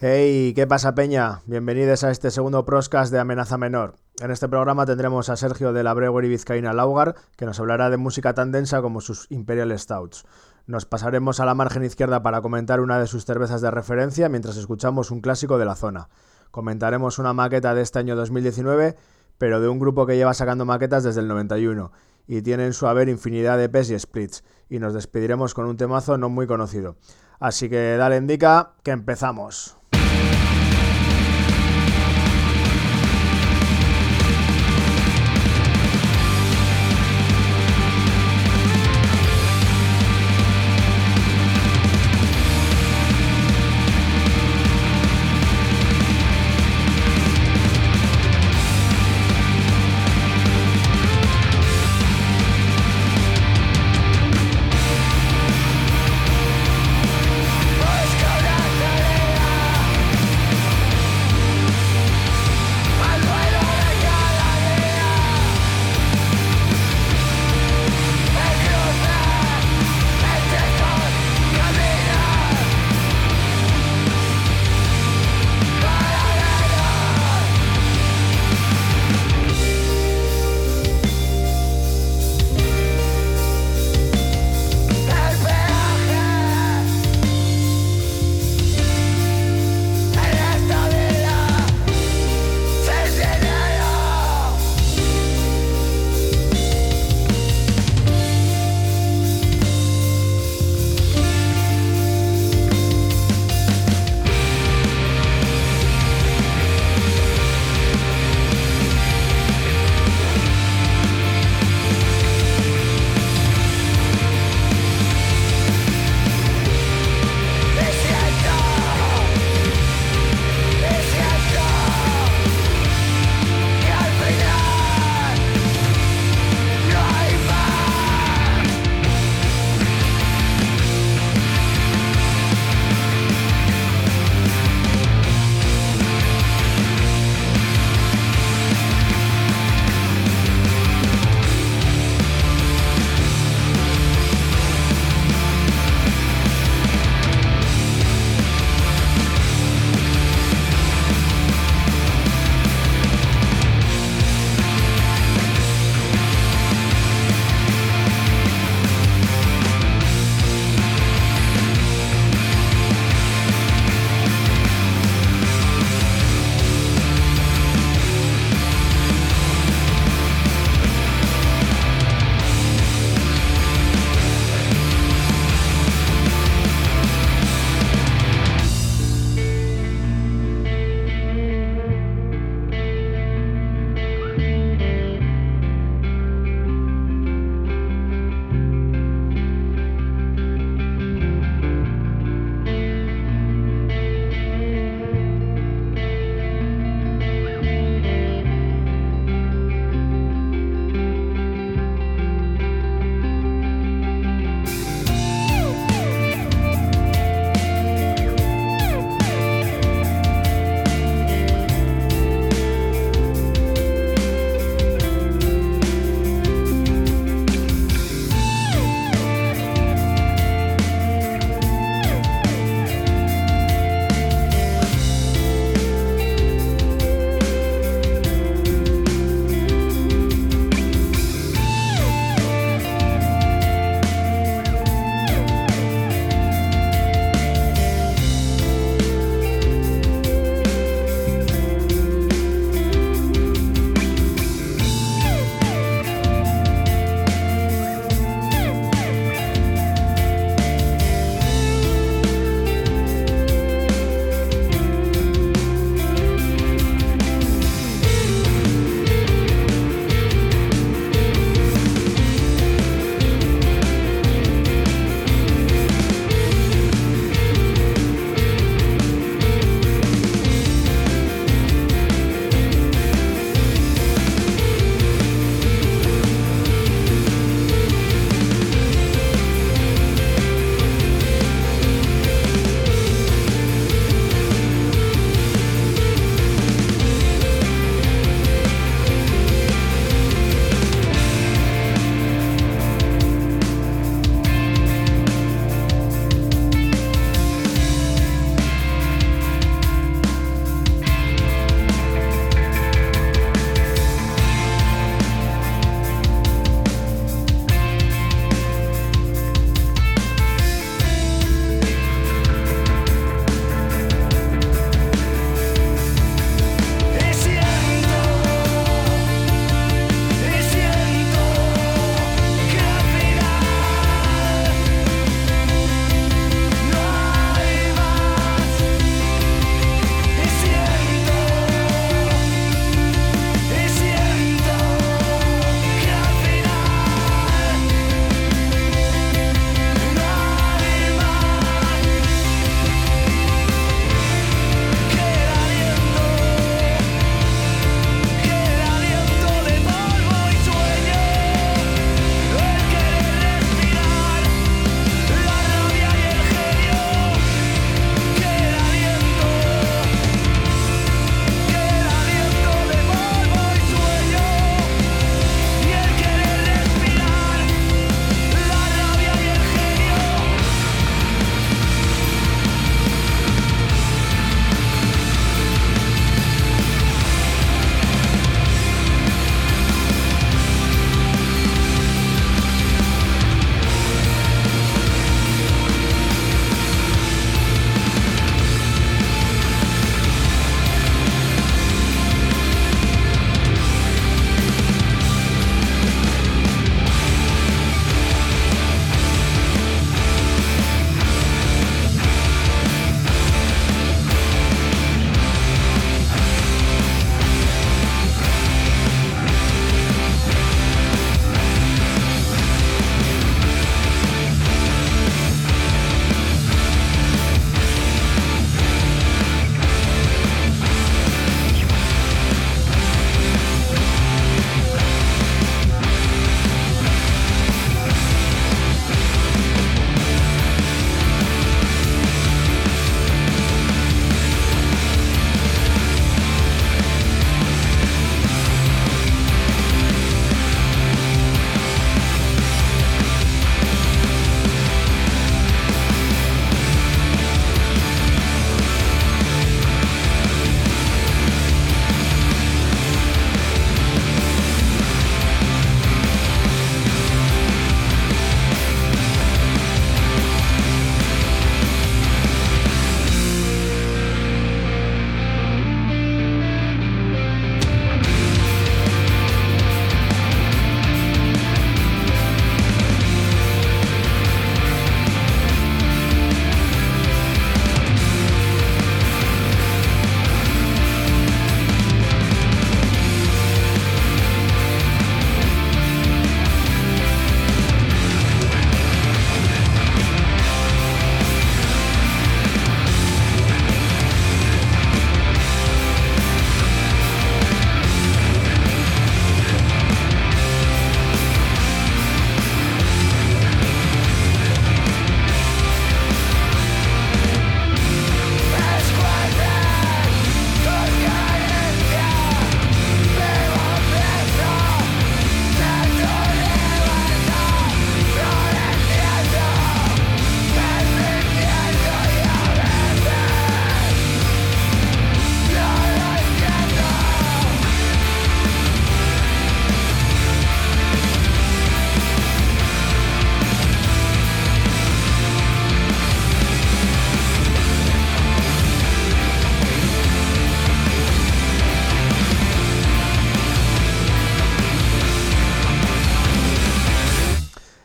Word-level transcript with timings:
Hey, 0.00 0.52
¿qué 0.54 0.66
pasa 0.66 0.94
Peña? 0.94 1.42
Bienvenidos 1.46 2.02
a 2.02 2.10
este 2.10 2.32
segundo 2.32 2.64
proscast 2.64 3.12
de 3.12 3.20
Amenaza 3.20 3.56
Menor. 3.56 3.94
En 4.20 4.32
este 4.32 4.48
programa 4.48 4.86
tendremos 4.86 5.28
a 5.28 5.36
Sergio 5.36 5.72
de 5.72 5.84
la 5.84 5.94
Brewery 5.94 6.28
Vizcaína 6.28 6.72
Laugar, 6.72 7.14
que 7.36 7.46
nos 7.46 7.60
hablará 7.60 7.90
de 7.90 7.96
música 7.96 8.34
tan 8.34 8.50
densa 8.50 8.82
como 8.82 9.00
sus 9.00 9.30
Imperial 9.30 9.78
Stouts. 9.78 10.24
Nos 10.66 10.86
pasaremos 10.86 11.38
a 11.38 11.44
la 11.44 11.54
margen 11.54 11.84
izquierda 11.84 12.22
para 12.22 12.40
comentar 12.40 12.80
una 12.80 12.98
de 12.98 13.06
sus 13.06 13.24
cervezas 13.24 13.60
de 13.60 13.70
referencia 13.70 14.28
mientras 14.28 14.56
escuchamos 14.56 15.12
un 15.12 15.20
clásico 15.20 15.58
de 15.58 15.64
la 15.64 15.76
zona. 15.76 16.08
Comentaremos 16.50 17.20
una 17.20 17.32
maqueta 17.32 17.74
de 17.74 17.82
este 17.82 18.00
año 18.00 18.16
2019, 18.16 18.96
pero 19.38 19.60
de 19.60 19.68
un 19.68 19.78
grupo 19.78 20.06
que 20.06 20.16
lleva 20.16 20.34
sacando 20.34 20.64
maquetas 20.64 21.04
desde 21.04 21.20
el 21.20 21.28
91 21.28 21.92
y 22.26 22.42
tiene 22.42 22.66
en 22.66 22.72
su 22.72 22.86
haber 22.86 23.08
infinidad 23.08 23.58
de 23.58 23.64
EPs 23.64 23.90
y 23.90 23.98
splits. 23.98 24.44
Y 24.68 24.78
nos 24.78 24.94
despediremos 24.94 25.54
con 25.54 25.66
un 25.66 25.76
temazo 25.76 26.16
no 26.18 26.28
muy 26.28 26.46
conocido. 26.46 26.96
Así 27.38 27.68
que 27.68 27.96
dale 27.96 28.16
indica 28.16 28.74
que 28.82 28.92
empezamos. 28.92 29.81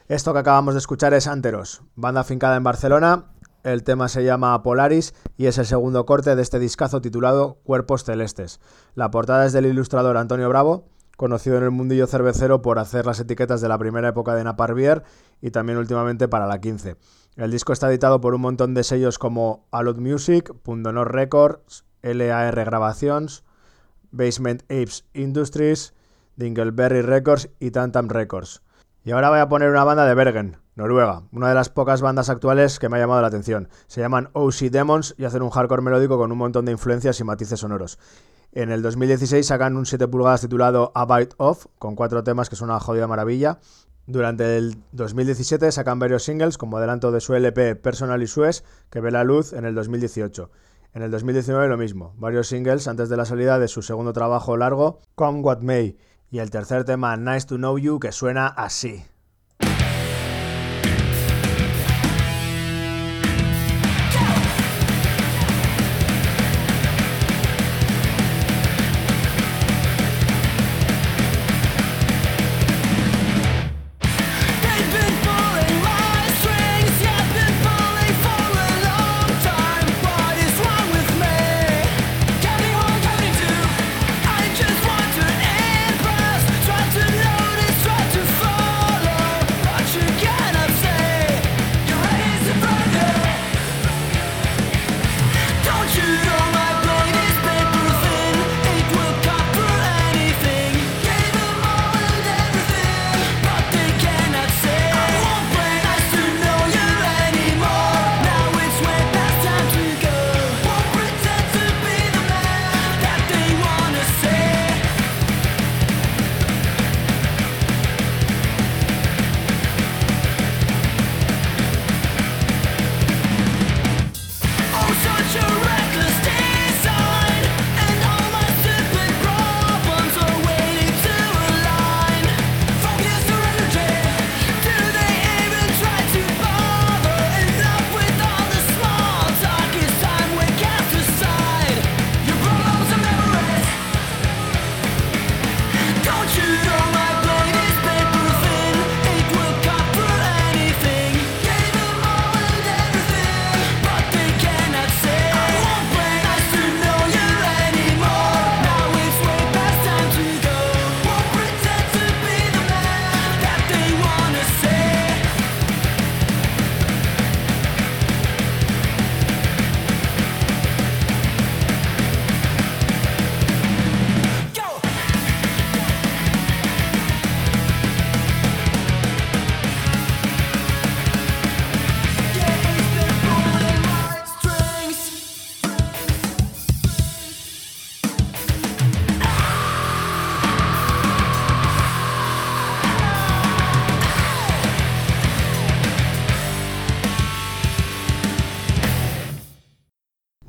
Esto 0.07 0.31
que 0.31 0.39
acabamos 0.39 0.73
de 0.73 0.77
escuchar 0.77 1.13
es 1.13 1.27
Anteros, 1.27 1.81
banda 1.95 2.23
fincada 2.23 2.55
en 2.55 2.63
Barcelona. 2.63 3.25
El 3.65 3.83
tema 3.83 4.07
se 4.07 4.23
llama 4.23 4.63
Polaris 4.63 5.13
y 5.35 5.47
es 5.47 5.57
el 5.57 5.65
segundo 5.65 6.05
corte 6.05 6.33
de 6.33 6.41
este 6.41 6.59
discazo 6.59 7.01
titulado 7.01 7.55
Cuerpos 7.65 8.05
Celestes. 8.05 8.61
La 8.95 9.11
portada 9.11 9.45
es 9.45 9.51
del 9.51 9.65
ilustrador 9.65 10.15
Antonio 10.15 10.47
Bravo, 10.47 10.87
conocido 11.17 11.57
en 11.57 11.65
el 11.65 11.71
mundillo 11.71 12.07
cervecero 12.07 12.61
por 12.61 12.79
hacer 12.79 13.05
las 13.05 13.19
etiquetas 13.19 13.59
de 13.59 13.67
la 13.67 13.77
primera 13.77 14.07
época 14.07 14.33
de 14.33 14.45
Napar 14.45 14.75
Beer 14.75 15.03
y 15.41 15.51
también 15.51 15.77
últimamente 15.77 16.29
para 16.29 16.47
la 16.47 16.61
15. 16.61 16.95
El 17.35 17.51
disco 17.51 17.73
está 17.73 17.89
editado 17.89 18.21
por 18.21 18.33
un 18.33 18.39
montón 18.39 18.73
de 18.75 18.85
sellos 18.85 19.19
como 19.19 19.67
Alot 19.71 19.97
Music, 19.97 20.53
Pundonor 20.63 21.13
Records, 21.13 21.83
LAR 22.01 22.55
Grabaciones, 22.55 23.43
Basement 24.11 24.63
Apes 24.71 25.03
Industries, 25.13 25.93
Dingleberry 26.37 27.01
Records 27.01 27.49
y 27.59 27.71
Tantam 27.71 28.07
Records. 28.07 28.61
Y 29.07 29.11
ahora 29.11 29.29
voy 29.29 29.39
a 29.39 29.47
poner 29.47 29.69
una 29.69 29.85
banda 29.85 30.05
de 30.05 30.13
Bergen, 30.13 30.57
Noruega, 30.75 31.23
una 31.31 31.47
de 31.47 31.55
las 31.55 31.69
pocas 31.69 32.01
bandas 32.01 32.27
actuales 32.27 32.77
que 32.77 32.89
me 32.89 32.97
ha 32.97 32.99
llamado 32.99 33.21
la 33.21 33.27
atención. 33.27 33.69
Se 33.87 34.01
llaman 34.01 34.27
OC 34.33 34.69
Demons 34.69 35.15
y 35.17 35.23
hacen 35.23 35.43
un 35.43 35.49
hardcore 35.49 35.81
melódico 35.81 36.17
con 36.17 36.29
un 36.29 36.37
montón 36.37 36.65
de 36.65 36.73
influencias 36.73 37.17
y 37.21 37.23
matices 37.23 37.61
sonoros. 37.61 37.99
En 38.51 38.69
el 38.69 38.81
2016 38.81 39.47
sacan 39.47 39.77
un 39.77 39.85
7 39.85 40.09
pulgadas 40.09 40.41
titulado 40.41 40.91
A 40.93 41.05
Bite 41.05 41.35
Off, 41.37 41.67
con 41.79 41.95
cuatro 41.95 42.25
temas 42.25 42.49
que 42.49 42.57
son 42.57 42.69
una 42.69 42.81
jodida 42.81 43.07
maravilla. 43.07 43.59
Durante 44.07 44.57
el 44.57 44.75
2017 44.91 45.71
sacan 45.71 45.99
varios 45.99 46.23
singles 46.23 46.57
como 46.57 46.75
adelanto 46.75 47.13
de 47.13 47.21
su 47.21 47.33
LP 47.33 47.77
Personal 47.77 48.21
y 48.21 48.27
Suez, 48.27 48.65
que 48.89 48.99
ve 48.99 49.11
la 49.11 49.23
luz 49.23 49.53
en 49.53 49.63
el 49.63 49.73
2018. 49.73 50.51
En 50.93 51.01
el 51.01 51.11
2019 51.11 51.69
lo 51.69 51.77
mismo, 51.77 52.13
varios 52.17 52.49
singles 52.49 52.89
antes 52.89 53.07
de 53.07 53.15
la 53.15 53.23
salida 53.23 53.57
de 53.57 53.69
su 53.69 53.81
segundo 53.83 54.11
trabajo 54.11 54.57
largo, 54.57 54.99
Come 55.15 55.39
What 55.39 55.61
May, 55.61 55.97
y 56.29 56.39
el 56.39 56.49
tercer 56.49 56.83
tema, 56.83 57.15
Nice 57.15 57.47
to 57.47 57.55
Know 57.55 57.77
You, 57.77 57.99
que 57.99 58.11
suena 58.11 58.47
así. 58.47 59.05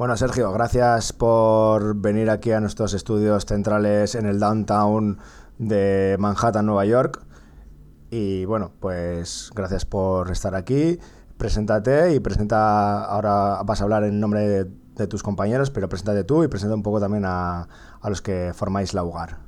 Bueno, 0.08 0.16
Sergio, 0.16 0.50
gracias 0.52 1.12
por 1.12 1.94
venir 1.94 2.30
aquí 2.30 2.50
a 2.52 2.60
nuestros 2.60 2.94
estudios 2.94 3.44
centrales 3.44 4.14
en 4.14 4.24
el 4.24 4.40
downtown 4.40 5.18
de 5.58 6.16
Manhattan, 6.18 6.64
Nueva 6.64 6.86
York. 6.86 7.22
Y 8.10 8.46
bueno, 8.46 8.72
pues 8.80 9.50
gracias 9.54 9.84
por 9.84 10.30
estar 10.30 10.54
aquí. 10.54 10.98
Preséntate 11.36 12.14
y 12.14 12.20
presenta, 12.20 13.04
ahora 13.04 13.62
vas 13.66 13.82
a 13.82 13.84
hablar 13.84 14.04
en 14.04 14.18
nombre 14.18 14.64
de, 14.94 15.06
tus 15.08 15.22
compañeros, 15.22 15.70
pero 15.70 15.90
preséntate 15.90 16.24
tú 16.24 16.42
y 16.42 16.48
presenta 16.48 16.74
un 16.74 16.82
poco 16.82 17.00
también 17.00 17.24
a, 17.26 17.68
los 18.02 18.22
que 18.22 18.52
formáis 18.54 18.94
la 18.94 19.04
UGAR. 19.04 19.40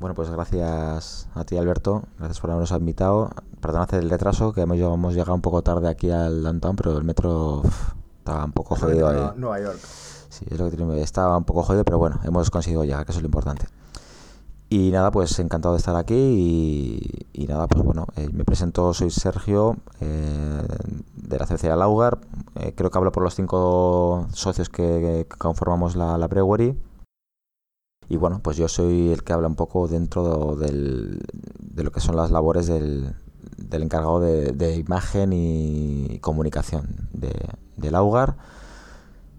Bueno, 0.00 0.16
pues 0.16 0.28
gracias 0.28 1.28
a 1.36 1.44
ti, 1.44 1.56
Alberto. 1.56 2.02
Gracias 2.18 2.40
por 2.40 2.50
habernos 2.50 2.72
invitado. 2.72 3.30
Perdón 3.60 3.86
el 3.92 4.10
retraso, 4.10 4.52
que 4.52 4.62
hemos 4.62 4.76
llegado 5.14 5.34
un 5.34 5.40
poco 5.40 5.62
tarde 5.62 5.88
aquí 5.88 6.10
al 6.10 6.42
downtown, 6.42 6.74
pero 6.74 6.98
el 6.98 7.04
metro 7.04 7.62
estaba 8.26 8.44
un 8.44 8.52
poco 8.52 8.74
jodido 8.74 9.08
ahí. 9.08 9.30
Nueva 9.36 9.60
York. 9.60 9.78
Sí, 10.28 10.44
es 10.50 10.58
lo 10.58 10.68
que 10.68 10.76
tiene, 10.76 11.00
estaba 11.00 11.36
un 11.36 11.44
poco 11.44 11.62
jodido, 11.62 11.84
pero 11.84 11.98
bueno, 11.98 12.18
hemos 12.24 12.50
conseguido 12.50 12.84
llegar, 12.84 13.06
que 13.06 13.12
eso 13.12 13.20
es 13.20 13.22
lo 13.22 13.28
importante. 13.28 13.66
Y 14.68 14.90
nada, 14.90 15.12
pues 15.12 15.38
encantado 15.38 15.74
de 15.74 15.78
estar 15.78 15.94
aquí 15.94 17.28
y, 17.32 17.46
nada, 17.46 17.68
pues 17.68 17.84
bueno, 17.84 18.08
eh, 18.16 18.28
me 18.32 18.44
presento, 18.44 18.92
soy 18.94 19.10
Sergio 19.10 19.76
eh, 20.00 20.62
de 21.14 21.38
la 21.38 21.46
cervecería 21.46 21.76
Laugar, 21.76 22.18
eh, 22.56 22.72
creo 22.74 22.90
que 22.90 22.98
hablo 22.98 23.12
por 23.12 23.22
los 23.22 23.36
cinco 23.36 24.26
socios 24.32 24.68
que, 24.68 25.28
conformamos 25.38 25.94
la, 25.94 26.18
la, 26.18 26.26
brewery 26.26 26.76
y 28.08 28.16
bueno, 28.16 28.40
pues 28.42 28.56
yo 28.56 28.66
soy 28.66 29.10
el 29.12 29.22
que 29.22 29.34
habla 29.34 29.46
un 29.46 29.54
poco 29.54 29.86
dentro 29.86 30.56
del, 30.56 31.22
de 31.60 31.84
lo 31.84 31.92
que 31.92 32.00
son 32.00 32.16
las 32.16 32.32
labores 32.32 32.66
del, 32.66 33.14
del 33.56 33.82
encargado 33.82 34.20
de, 34.20 34.76
imagen 34.76 35.32
y 35.32 36.18
comunicación 36.20 37.08
de, 37.12 37.32
del 37.76 37.94
Augar. 37.94 38.36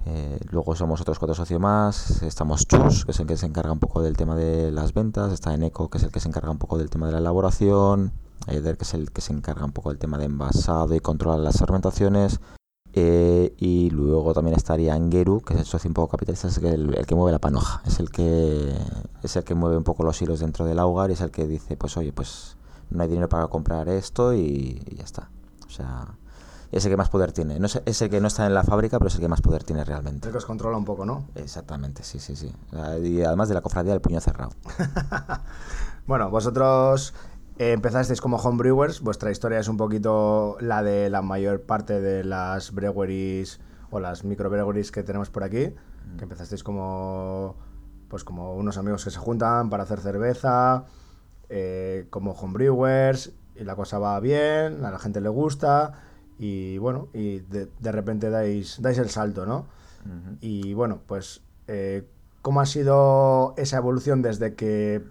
Eh, 0.06 0.40
luego 0.52 0.74
somos 0.76 1.02
otros 1.02 1.20
cuatro 1.20 1.36
socios 1.36 1.60
más. 1.60 2.22
Estamos 2.24 2.66
Chus, 2.66 3.06
que 3.06 3.12
es 3.12 3.20
el 3.20 3.28
que 3.28 3.36
se 3.36 3.46
encarga 3.46 3.72
un 3.72 3.80
poco 3.80 4.02
del 4.02 4.16
tema 4.16 4.36
de 4.36 4.72
las 4.72 4.94
ventas. 4.94 5.34
Está 5.34 5.54
Eneco, 5.54 5.90
que 5.90 5.98
es 5.98 6.04
el 6.04 6.12
que 6.12 6.20
se 6.20 6.30
encarga 6.30 6.50
un 6.50 6.58
poco 6.58 6.78
del 6.78 6.90
tema 6.90 7.08
de 7.08 7.14
la 7.14 7.20
elaboración. 7.20 8.14
Eder, 8.48 8.78
que 8.78 8.86
es 8.86 8.94
el 8.94 9.12
que 9.12 9.22
se 9.22 9.34
encarga 9.34 9.66
un 9.66 9.74
poco 9.74 9.90
del 9.90 9.98
tema 9.98 10.18
de 10.18 10.26
envasado 10.26 10.96
y 10.96 11.00
controlar 11.00 11.40
las 11.40 11.58
fermentaciones. 11.58 12.40
Eh, 12.94 13.54
y 13.58 13.90
luego 13.90 14.34
también 14.34 14.56
estaría 14.56 14.94
Angeru, 14.94 15.42
que 15.42 15.54
es 15.54 15.60
el 15.60 15.66
socio 15.66 15.90
un 15.90 15.94
poco 15.94 16.10
capitalista, 16.10 16.48
es 16.48 16.58
el, 16.58 16.96
el, 16.96 17.06
que 17.06 17.14
mueve 17.14 17.32
la 17.32 17.40
panoja, 17.40 17.84
es 17.86 18.00
el 18.00 18.10
que 18.10 18.74
es 19.22 19.36
el 19.36 19.44
que 19.44 19.54
mueve 19.54 19.78
un 19.78 19.84
poco 19.84 20.04
los 20.04 20.20
hilos 20.22 20.40
dentro 20.40 20.66
del 20.66 20.80
Augar 20.80 21.10
y 21.12 21.14
es 21.14 21.22
el 21.22 21.30
que 21.30 21.46
dice, 21.46 21.78
pues 21.78 21.96
oye, 21.98 22.12
pues 22.12 22.57
no 22.89 23.03
hay 23.03 23.10
dinero 23.10 23.29
para 23.29 23.48
comprar 23.48 23.89
esto 23.89 24.34
y, 24.34 24.82
ya 24.96 25.03
está. 25.03 25.29
O 25.65 25.70
sea, 25.70 26.15
es 26.72 26.86
el 26.86 26.91
que 26.91 26.98
más 26.98 27.10
poder 27.10 27.32
tiene. 27.32 27.60
No 27.60 27.67
es, 27.67 28.01
el 28.01 28.10
que 28.10 28.22
no 28.22 28.27
está 28.27 28.46
en 28.46 28.53
la 28.53 28.63
fábrica, 28.63 28.98
pero 28.98 29.08
es 29.08 29.15
el 29.15 29.22
que 29.22 29.27
más 29.27 29.41
poder 29.41 29.63
tiene 29.63 29.84
realmente. 29.84 30.27
El 30.27 30.32
que 30.32 30.38
os 30.38 30.46
controla 30.46 30.77
un 30.77 30.86
poco, 30.86 31.06
¿no? 31.06 31.25
Exactamente, 31.36 32.03
sí, 32.03 32.20
sí, 32.20 32.36
sí. 32.36 32.53
Y 33.03 33.22
además 33.22 33.50
de 33.50 33.56
la 33.56 33.62
cofradía 33.62 33.91
del 33.91 34.01
puño 34.01 34.20
cerrado. 34.22 34.51
bueno, 36.08 36.29
vosotros 36.29 37.13
Eh, 37.60 37.72
empezasteis 37.72 38.22
como 38.22 38.38
homebrewers, 38.38 39.01
vuestra 39.01 39.32
historia 39.32 39.58
es 39.58 39.67
un 39.67 39.77
poquito 39.77 40.58
la 40.60 40.84
de 40.84 41.10
la 41.10 41.24
mayor 41.24 41.63
parte 41.63 42.00
de 42.00 42.24
las 42.24 42.72
breweries 42.72 43.60
o 43.89 44.00
las 44.00 44.24
microbreweries 44.24 44.91
que 44.91 45.01
tenemos 45.01 45.32
por 45.32 45.44
aquí, 45.44 45.74
que 46.17 46.24
empezasteis 46.24 46.63
como 46.63 47.56
pues 48.10 48.24
como 48.24 48.53
unos 48.53 48.77
amigos 48.77 49.03
que 49.03 49.10
se 49.10 49.17
juntan 49.17 49.72
para 49.72 49.84
hacer 49.84 50.01
cerveza, 50.01 50.86
eh, 51.50 52.08
como 52.10 52.32
homebrewers, 52.32 53.32
y 53.56 53.63
la 53.63 53.75
cosa 53.75 54.00
va 54.00 54.20
bien, 54.20 54.86
a 54.86 54.92
la 54.92 55.00
gente 55.00 55.22
le 55.22 55.30
gusta, 55.30 55.94
y 56.39 56.77
bueno, 56.77 57.08
y 57.13 57.39
de, 57.39 57.70
de 57.80 57.92
repente 57.92 58.30
dais, 58.30 58.82
dais 58.82 58.98
el 58.98 59.10
salto, 59.10 59.46
¿no? 59.46 59.66
Y 60.39 60.74
bueno, 60.74 61.01
pues, 61.06 61.42
eh, 61.68 62.08
¿cómo 62.42 62.62
ha 62.62 62.66
sido 62.66 63.54
esa 63.58 63.77
evolución 63.77 64.22
desde 64.22 64.56
que, 64.56 65.04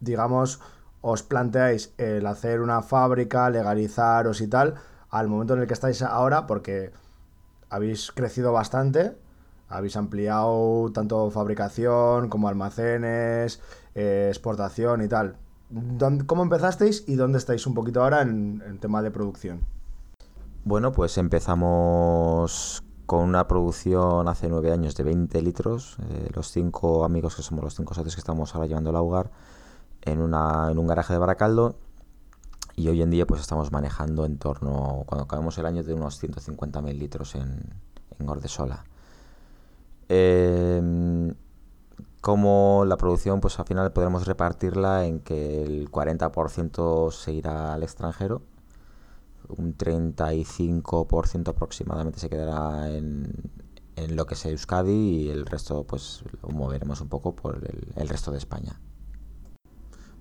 digamos, 0.00 0.60
os 1.00 1.22
planteáis 1.22 1.94
el 1.96 2.26
hacer 2.26 2.60
una 2.60 2.82
fábrica, 2.82 3.48
legalizaros 3.48 4.42
y 4.42 4.48
tal, 4.48 4.74
al 5.08 5.28
momento 5.28 5.54
en 5.54 5.60
el 5.60 5.66
que 5.66 5.72
estáis 5.72 6.02
ahora? 6.02 6.46
Porque 6.46 6.90
habéis 7.70 8.12
crecido 8.12 8.52
bastante, 8.52 9.16
habéis 9.68 9.96
ampliado 9.96 10.90
tanto 10.92 11.30
fabricación 11.30 12.28
como 12.28 12.48
almacenes, 12.48 13.62
eh, 13.94 14.26
exportación 14.28 15.02
y 15.02 15.08
tal. 15.08 15.36
¿Dónde- 15.70 16.24
¿Cómo 16.26 16.42
empezasteis 16.42 17.04
y 17.06 17.14
dónde 17.16 17.38
estáis 17.38 17.66
un 17.66 17.74
poquito 17.74 18.02
ahora 18.02 18.22
en, 18.22 18.62
en 18.66 18.78
tema 18.78 19.02
de 19.02 19.10
producción? 19.10 19.60
Bueno, 20.64 20.92
pues 20.92 21.18
empezamos 21.18 22.82
con 23.06 23.20
una 23.20 23.48
producción 23.48 24.28
hace 24.28 24.48
nueve 24.48 24.70
años 24.72 24.94
de 24.94 25.02
20 25.04 25.40
litros. 25.42 25.96
eh, 26.10 26.28
los 26.34 26.50
cinco 26.50 27.04
amigos 27.04 27.36
que 27.36 27.42
somos 27.42 27.64
los 27.64 27.74
cinco 27.74 27.94
socios 27.94 28.14
que 28.14 28.20
estamos 28.20 28.54
ahora 28.54 28.66
llevando 28.66 28.90
el 28.90 28.96
hogar 28.96 29.30
en, 30.02 30.20
una, 30.20 30.70
en 30.70 30.78
un 30.78 30.86
garaje 30.86 31.12
de 31.12 31.18
Baracaldo. 31.18 31.76
Y 32.76 32.88
hoy 32.88 33.02
en 33.02 33.10
día 33.10 33.26
pues 33.26 33.40
estamos 33.40 33.72
manejando 33.72 34.24
en 34.24 34.38
torno, 34.38 35.02
cuando 35.06 35.24
acabemos 35.24 35.58
el 35.58 35.66
año, 35.66 35.82
de 35.82 35.94
unos 35.94 36.16
150.000 36.22 36.96
litros 36.98 37.34
en, 37.34 37.60
en 38.18 38.26
Gordesola. 38.26 38.84
Em, 40.08 41.34
como 42.20 42.84
la 42.86 42.96
producción, 42.96 43.40
pues 43.40 43.58
al 43.58 43.66
final 43.66 43.92
podremos 43.92 44.26
repartirla 44.26 45.06
en 45.06 45.20
que 45.20 45.62
el 45.62 45.90
40% 45.90 47.12
se 47.12 47.32
irá 47.32 47.74
al 47.74 47.82
extranjero, 47.82 48.42
un 49.48 49.76
35% 49.76 51.48
aproximadamente 51.48 52.18
se 52.18 52.28
quedará 52.28 52.90
en, 52.90 53.32
en 53.96 54.16
lo 54.16 54.26
que 54.26 54.34
es 54.34 54.44
Euskadi 54.44 54.92
y 54.92 55.30
el 55.30 55.46
resto 55.46 55.84
pues 55.84 56.22
lo 56.42 56.50
moveremos 56.50 57.00
un 57.00 57.08
poco 57.08 57.34
por 57.34 57.56
el, 57.56 57.92
el 57.96 58.08
resto 58.08 58.30
de 58.30 58.38
España. 58.38 58.80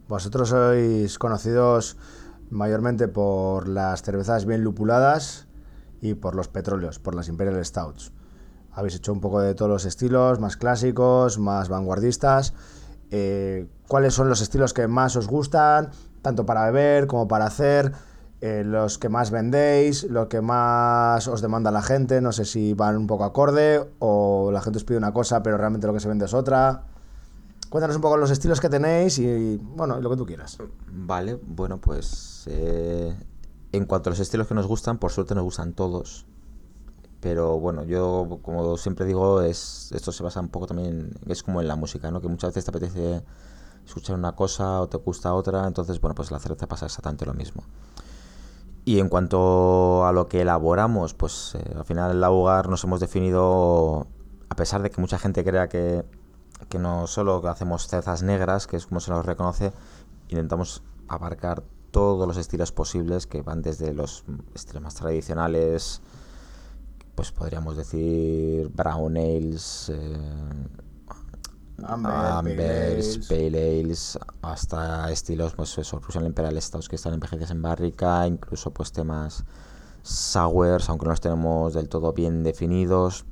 Vosotros 0.07 0.49
sois 0.49 1.19
conocidos 1.19 1.97
mayormente 2.49 3.07
por 3.09 3.67
las 3.67 4.03
cervezas 4.03 4.45
bien 4.45 4.63
lupuladas 4.63 5.47
y 6.01 6.13
por 6.13 6.35
los 6.35 6.47
petróleos, 6.47 6.99
por 6.99 7.13
las 7.13 7.27
Imperial 7.27 7.63
Stouts. 7.65 8.13
Habéis 8.77 8.93
hecho 8.93 9.11
un 9.11 9.21
poco 9.21 9.39
de 9.39 9.55
todos 9.55 9.71
los 9.71 9.85
estilos, 9.85 10.39
más 10.39 10.55
clásicos, 10.55 11.39
más 11.39 11.67
vanguardistas. 11.67 12.53
Eh, 13.09 13.65
¿Cuáles 13.87 14.13
son 14.13 14.29
los 14.29 14.39
estilos 14.39 14.71
que 14.71 14.87
más 14.87 15.15
os 15.15 15.27
gustan, 15.27 15.89
tanto 16.21 16.45
para 16.45 16.63
beber 16.65 17.07
como 17.07 17.27
para 17.27 17.47
hacer? 17.47 17.93
Eh, 18.39 18.61
los 18.63 18.99
que 18.99 19.09
más 19.09 19.31
vendéis, 19.31 20.03
los 20.03 20.27
que 20.27 20.41
más 20.41 21.27
os 21.27 21.41
demanda 21.41 21.71
la 21.71 21.81
gente, 21.81 22.21
no 22.21 22.31
sé 22.31 22.45
si 22.45 22.75
van 22.75 22.97
un 22.97 23.07
poco 23.07 23.23
acorde 23.23 23.83
o 23.97 24.51
la 24.51 24.61
gente 24.61 24.77
os 24.77 24.83
pide 24.83 24.99
una 24.99 25.11
cosa 25.11 25.41
pero 25.41 25.57
realmente 25.57 25.87
lo 25.87 25.93
que 25.93 25.99
se 25.99 26.07
vende 26.07 26.25
es 26.25 26.35
otra. 26.35 26.83
Cuéntanos 27.69 27.95
un 27.95 28.03
poco 28.03 28.15
los 28.15 28.29
estilos 28.29 28.61
que 28.61 28.69
tenéis 28.69 29.17
y, 29.17 29.57
bueno, 29.57 29.99
lo 29.99 30.11
que 30.11 30.17
tú 30.17 30.25
quieras. 30.27 30.59
Vale, 30.85 31.39
bueno, 31.47 31.81
pues 31.81 32.43
eh, 32.45 33.15
en 33.71 33.85
cuanto 33.85 34.09
a 34.09 34.11
los 34.11 34.19
estilos 34.19 34.45
que 34.45 34.53
nos 34.53 34.67
gustan, 34.67 34.99
por 34.99 35.11
suerte 35.11 35.33
nos 35.33 35.45
gustan 35.45 35.73
todos. 35.73 36.27
Pero 37.19 37.59
bueno, 37.59 37.83
yo 37.83 38.39
como 38.43 38.77
siempre 38.77 39.05
digo, 39.05 39.41
es 39.41 39.91
esto 39.93 40.11
se 40.11 40.23
basa 40.23 40.39
un 40.39 40.49
poco 40.49 40.67
también, 40.67 41.13
es 41.27 41.43
como 41.43 41.61
en 41.61 41.67
la 41.67 41.75
música, 41.75 42.11
¿no? 42.11 42.21
Que 42.21 42.27
muchas 42.27 42.51
veces 42.51 42.65
te 42.65 42.71
apetece 42.71 43.23
escuchar 43.85 44.15
una 44.15 44.33
cosa 44.33 44.81
o 44.81 44.87
te 44.87 44.97
gusta 44.97 45.33
otra, 45.33 45.65
entonces 45.65 45.99
bueno, 45.99 46.13
pues 46.13 46.29
la 46.31 46.39
cerveza 46.39 46.67
pasa 46.67 46.85
exactamente 46.85 47.25
lo 47.25 47.33
mismo. 47.33 47.63
Y 48.85 48.99
en 48.99 49.09
cuanto 49.09 50.05
a 50.05 50.13
lo 50.13 50.27
que 50.27 50.41
elaboramos, 50.41 51.13
pues 51.13 51.55
eh, 51.55 51.73
al 51.75 51.85
final 51.85 52.11
en 52.11 52.21
la 52.21 52.31
hogar 52.31 52.69
nos 52.69 52.83
hemos 52.83 52.99
definido, 52.99 54.07
a 54.49 54.55
pesar 54.55 54.81
de 54.81 54.89
que 54.89 55.01
mucha 55.01 55.17
gente 55.17 55.43
crea 55.43 55.67
que, 55.67 56.05
que 56.69 56.79
no 56.79 57.07
solo 57.07 57.45
hacemos 57.49 57.87
cervezas 57.87 58.23
negras, 58.23 58.67
que 58.67 58.77
es 58.77 58.87
como 58.87 58.99
se 58.99 59.11
nos 59.11 59.25
reconoce, 59.25 59.73
intentamos 60.29 60.83
abarcar 61.07 61.63
todos 61.91 62.27
los 62.27 62.37
estilos 62.37 62.71
posibles 62.71 63.27
que 63.27 63.41
van 63.41 63.61
desde 63.61 63.93
los 63.93 64.23
estilos 64.53 64.83
más 64.83 64.95
tradicionales, 64.95 66.01
pues 67.17 67.31
podríamos 67.31 67.75
decir 67.75 68.69
brown 68.69 69.17
ales, 69.17 69.91
eh, 69.91 70.67
Amber, 71.83 72.13
ambers, 72.13 73.27
pale 73.27 73.79
ales, 73.79 74.19
hasta 74.43 75.11
estilos 75.11 75.55
pues 75.55 75.75
eso, 75.79 75.99
Russian 75.99 76.27
Imperial 76.27 76.61
Stouts 76.61 76.87
que 76.87 76.95
están 76.95 77.15
envejecidas 77.15 77.49
en 77.49 77.63
barrica, 77.63 78.27
incluso 78.27 78.71
pues 78.71 78.91
temas 78.91 79.45
sours, 80.03 80.89
aunque 80.89 81.05
no 81.05 81.11
los 81.11 81.21
tenemos 81.21 81.73
del 81.73 81.89
todo 81.89 82.13
bien 82.13 82.43
definidos. 82.43 83.25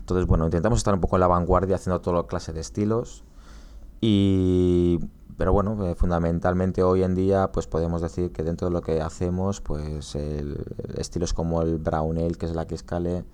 Entonces, 0.00 0.26
bueno, 0.26 0.44
intentamos 0.44 0.78
estar 0.78 0.92
un 0.92 1.00
poco 1.00 1.16
en 1.16 1.20
la 1.20 1.28
vanguardia 1.28 1.76
haciendo 1.76 2.02
toda 2.02 2.26
clase 2.26 2.52
de 2.52 2.60
estilos. 2.60 3.24
Y 4.02 5.00
pero 5.36 5.52
bueno, 5.52 5.86
eh, 5.86 5.94
fundamentalmente 5.94 6.82
hoy 6.82 7.02
en 7.02 7.14
día 7.14 7.52
pues 7.52 7.66
podemos 7.66 8.00
decir 8.02 8.32
que 8.32 8.42
dentro 8.42 8.68
de 8.68 8.72
lo 8.72 8.80
que 8.80 9.00
hacemos, 9.00 9.60
pues 9.60 10.14
el, 10.14 10.64
estilos 10.96 11.34
como 11.34 11.62
el 11.62 11.78
Brown 11.78 12.18
Ale, 12.18 12.34
que 12.34 12.46
es 12.46 12.54
la 12.54 12.66
que 12.66 12.74
escale, 12.74 13.24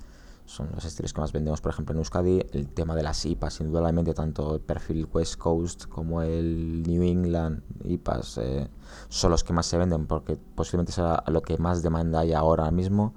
son 0.44 0.68
los 0.74 0.84
estilos 0.84 1.12
que 1.12 1.20
más 1.20 1.32
vendemos, 1.32 1.60
por 1.60 1.72
ejemplo, 1.72 1.92
en 1.92 1.98
Euskadi. 1.98 2.42
El 2.52 2.68
tema 2.68 2.94
de 2.94 3.02
las 3.02 3.24
IPAs, 3.24 3.60
indudablemente, 3.60 4.12
tanto 4.14 4.56
el 4.56 4.60
perfil 4.60 5.08
West 5.12 5.36
Coast 5.36 5.86
como 5.86 6.22
el 6.22 6.82
New 6.82 7.02
England 7.02 7.62
IPAs 7.84 8.38
eh, 8.38 8.68
son 9.08 9.30
los 9.30 9.44
que 9.44 9.52
más 9.52 9.66
se 9.66 9.78
venden 9.78 10.06
porque 10.06 10.36
posiblemente 10.36 10.92
sea 10.92 11.22
lo 11.28 11.42
que 11.42 11.56
más 11.58 11.82
demanda 11.82 12.20
hay 12.20 12.32
ahora 12.32 12.70
mismo. 12.70 13.14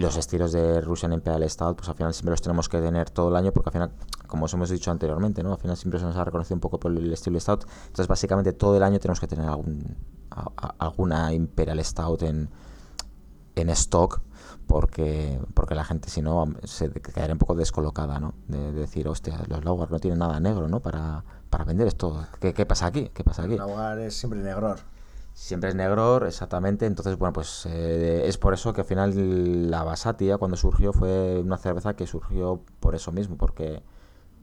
Los 0.00 0.16
estilos 0.16 0.52
de 0.52 0.80
Russian 0.80 1.12
Imperial 1.12 1.48
Stout, 1.48 1.76
pues 1.76 1.88
al 1.88 1.94
final 1.94 2.12
siempre 2.14 2.30
los 2.30 2.42
tenemos 2.42 2.68
que 2.68 2.80
tener 2.80 3.10
todo 3.10 3.28
el 3.28 3.36
año 3.36 3.52
porque 3.52 3.68
al 3.68 3.72
final, 3.72 3.90
como 4.26 4.44
os 4.46 4.54
hemos 4.54 4.70
dicho 4.70 4.90
anteriormente, 4.90 5.42
¿no? 5.42 5.52
Al 5.52 5.58
final 5.58 5.76
siempre 5.76 5.98
se 6.00 6.06
nos 6.06 6.16
ha 6.16 6.24
reconocido 6.24 6.54
un 6.56 6.60
poco 6.60 6.78
por 6.80 6.90
el 6.92 7.12
estilo 7.12 7.34
de 7.34 7.40
Stout. 7.40 7.64
Entonces, 7.86 8.08
básicamente 8.08 8.52
todo 8.52 8.76
el 8.76 8.82
año 8.82 8.98
tenemos 8.98 9.20
que 9.20 9.26
tener 9.26 9.46
algún, 9.46 9.96
a- 10.30 10.74
alguna 10.78 11.32
Imperial 11.32 11.84
Stout 11.84 12.22
en, 12.22 12.48
en 13.56 13.68
stock 13.70 14.20
porque 14.66 15.40
porque 15.54 15.74
la 15.74 15.84
gente 15.84 16.08
si 16.08 16.22
no 16.22 16.46
se 16.64 16.90
quedaría 16.90 17.32
un 17.32 17.38
poco 17.38 17.54
descolocada 17.56 18.20
no 18.20 18.34
de, 18.46 18.72
de 18.72 18.80
decir 18.80 19.08
hostia 19.08 19.40
los 19.48 19.64
Lager 19.64 19.90
no 19.90 19.98
tienen 19.98 20.20
nada 20.20 20.38
negro 20.38 20.68
no 20.68 20.80
para, 20.80 21.24
para 21.50 21.64
vender 21.64 21.88
esto 21.88 22.24
¿Qué, 22.40 22.52
pasa 22.64 22.86
aquí 22.86 23.10
qué 23.12 23.24
pasa 23.24 23.42
aquí 23.42 23.54
El 23.54 23.60
hogar 23.60 23.98
es 23.98 24.14
siempre 24.16 24.40
negror. 24.40 24.78
Siempre 25.32 25.70
es 25.70 25.74
negro 25.74 26.26
exactamente. 26.26 26.86
Entonces 26.86 27.16
bueno 27.18 27.32
pues 27.32 27.66
eh, 27.66 28.22
es 28.26 28.38
por 28.38 28.54
eso 28.54 28.72
que 28.72 28.82
al 28.82 28.86
final 28.86 29.70
la 29.70 29.84
Basatia 29.84 30.38
cuando 30.38 30.56
surgió 30.56 30.92
fue 30.92 31.40
una 31.40 31.58
cerveza 31.58 31.94
que 31.94 32.06
surgió 32.06 32.62
por 32.80 32.94
eso 32.94 33.12
mismo 33.12 33.36
porque 33.36 33.82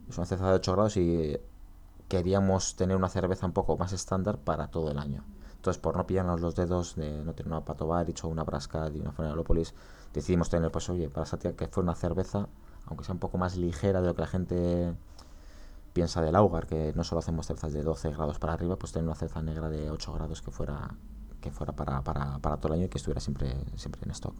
es 0.08 0.16
una 0.16 0.26
cerveza 0.26 0.50
de 0.50 0.56
8 0.56 0.72
grados 0.72 0.96
y 0.96 1.38
queríamos 2.08 2.76
tener 2.76 2.96
una 2.96 3.08
cerveza 3.08 3.46
un 3.46 3.52
poco 3.52 3.76
más 3.76 3.92
estándar 3.92 4.38
para 4.38 4.68
todo 4.68 4.90
el 4.90 4.98
año. 4.98 5.24
Entonces 5.56 5.80
por 5.80 5.96
no 5.96 6.06
pillarnos 6.06 6.40
los 6.40 6.54
dedos 6.54 6.96
de 6.96 7.24
no 7.24 7.34
tener 7.34 7.52
una 7.52 7.64
Pato 7.64 7.86
Barich 7.86 8.24
o 8.24 8.28
una 8.28 8.44
Brascat 8.44 8.94
y 8.94 9.00
una 9.00 9.12
Funeralópolis 9.12 9.74
decidimos 10.12 10.48
tener 10.48 10.70
pues 10.70 10.88
oye 10.88 11.08
para 11.10 11.26
Satia 11.26 11.54
que 11.54 11.68
fue 11.68 11.82
una 11.82 11.94
cerveza 11.94 12.48
aunque 12.86 13.04
sea 13.04 13.12
un 13.12 13.18
poco 13.18 13.38
más 13.38 13.56
ligera 13.56 14.00
de 14.00 14.06
lo 14.06 14.14
que 14.14 14.22
la 14.22 14.26
gente 14.26 14.94
piensa 15.98 16.22
del 16.22 16.36
Augar, 16.36 16.68
que 16.68 16.92
no 16.94 17.02
solo 17.02 17.18
hacemos 17.18 17.44
cervezas 17.44 17.72
de 17.72 17.82
12 17.82 18.10
grados 18.10 18.38
para 18.38 18.52
arriba, 18.52 18.76
pues 18.76 18.92
tener 18.92 19.04
una 19.04 19.16
cerveza 19.16 19.42
negra 19.42 19.68
de 19.68 19.90
8 19.90 20.12
grados 20.12 20.40
que 20.42 20.52
fuera 20.52 20.94
que 21.40 21.50
fuera 21.50 21.72
para, 21.72 22.04
para, 22.04 22.38
para 22.38 22.56
todo 22.56 22.68
el 22.68 22.78
año 22.78 22.86
y 22.86 22.88
que 22.88 22.98
estuviera 22.98 23.20
siempre, 23.20 23.52
siempre 23.74 24.02
en 24.04 24.12
stock. 24.12 24.36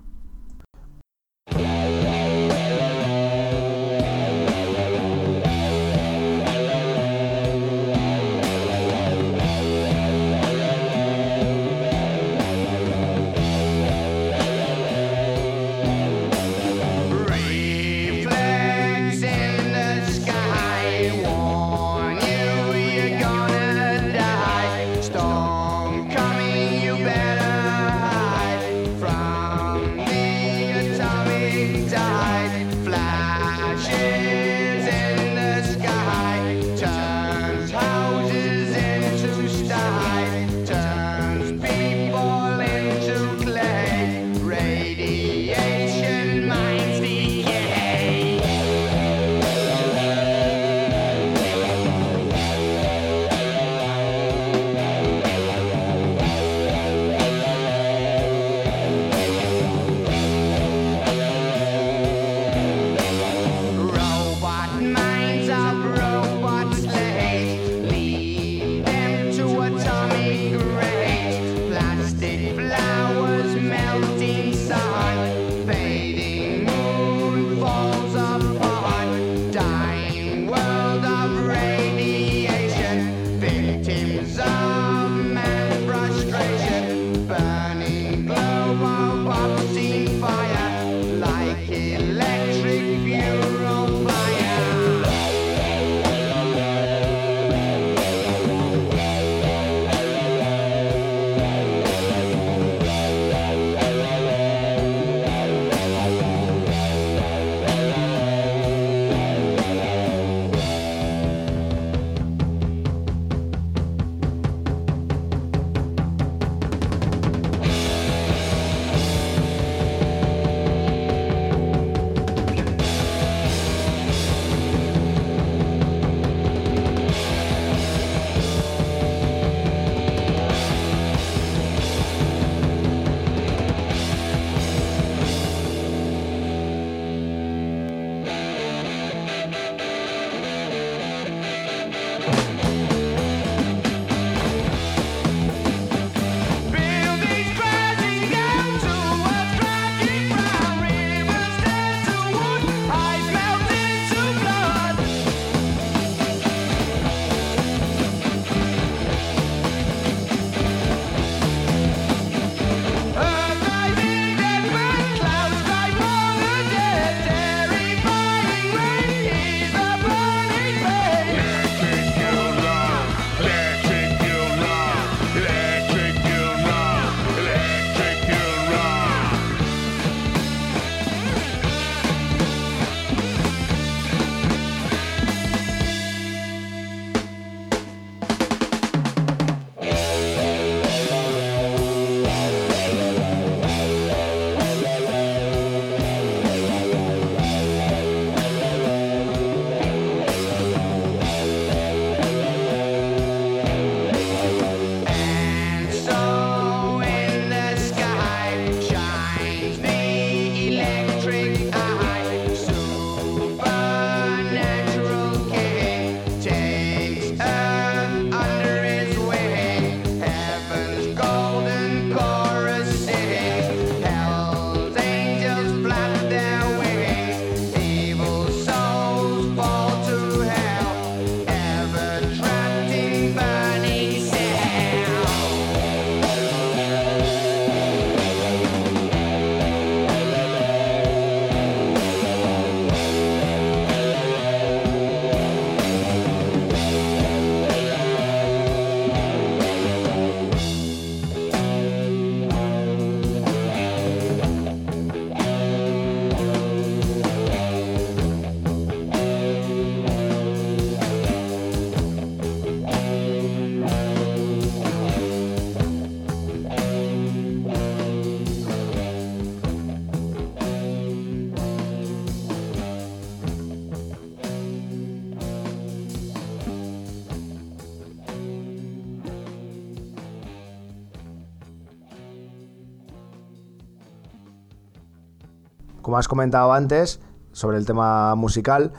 Como 286.18 286.22
has 286.22 286.26
comentado 286.26 286.72
antes 286.72 287.20
sobre 287.52 287.76
el 287.76 287.87
tema 287.87 288.35
musical, 288.35 288.92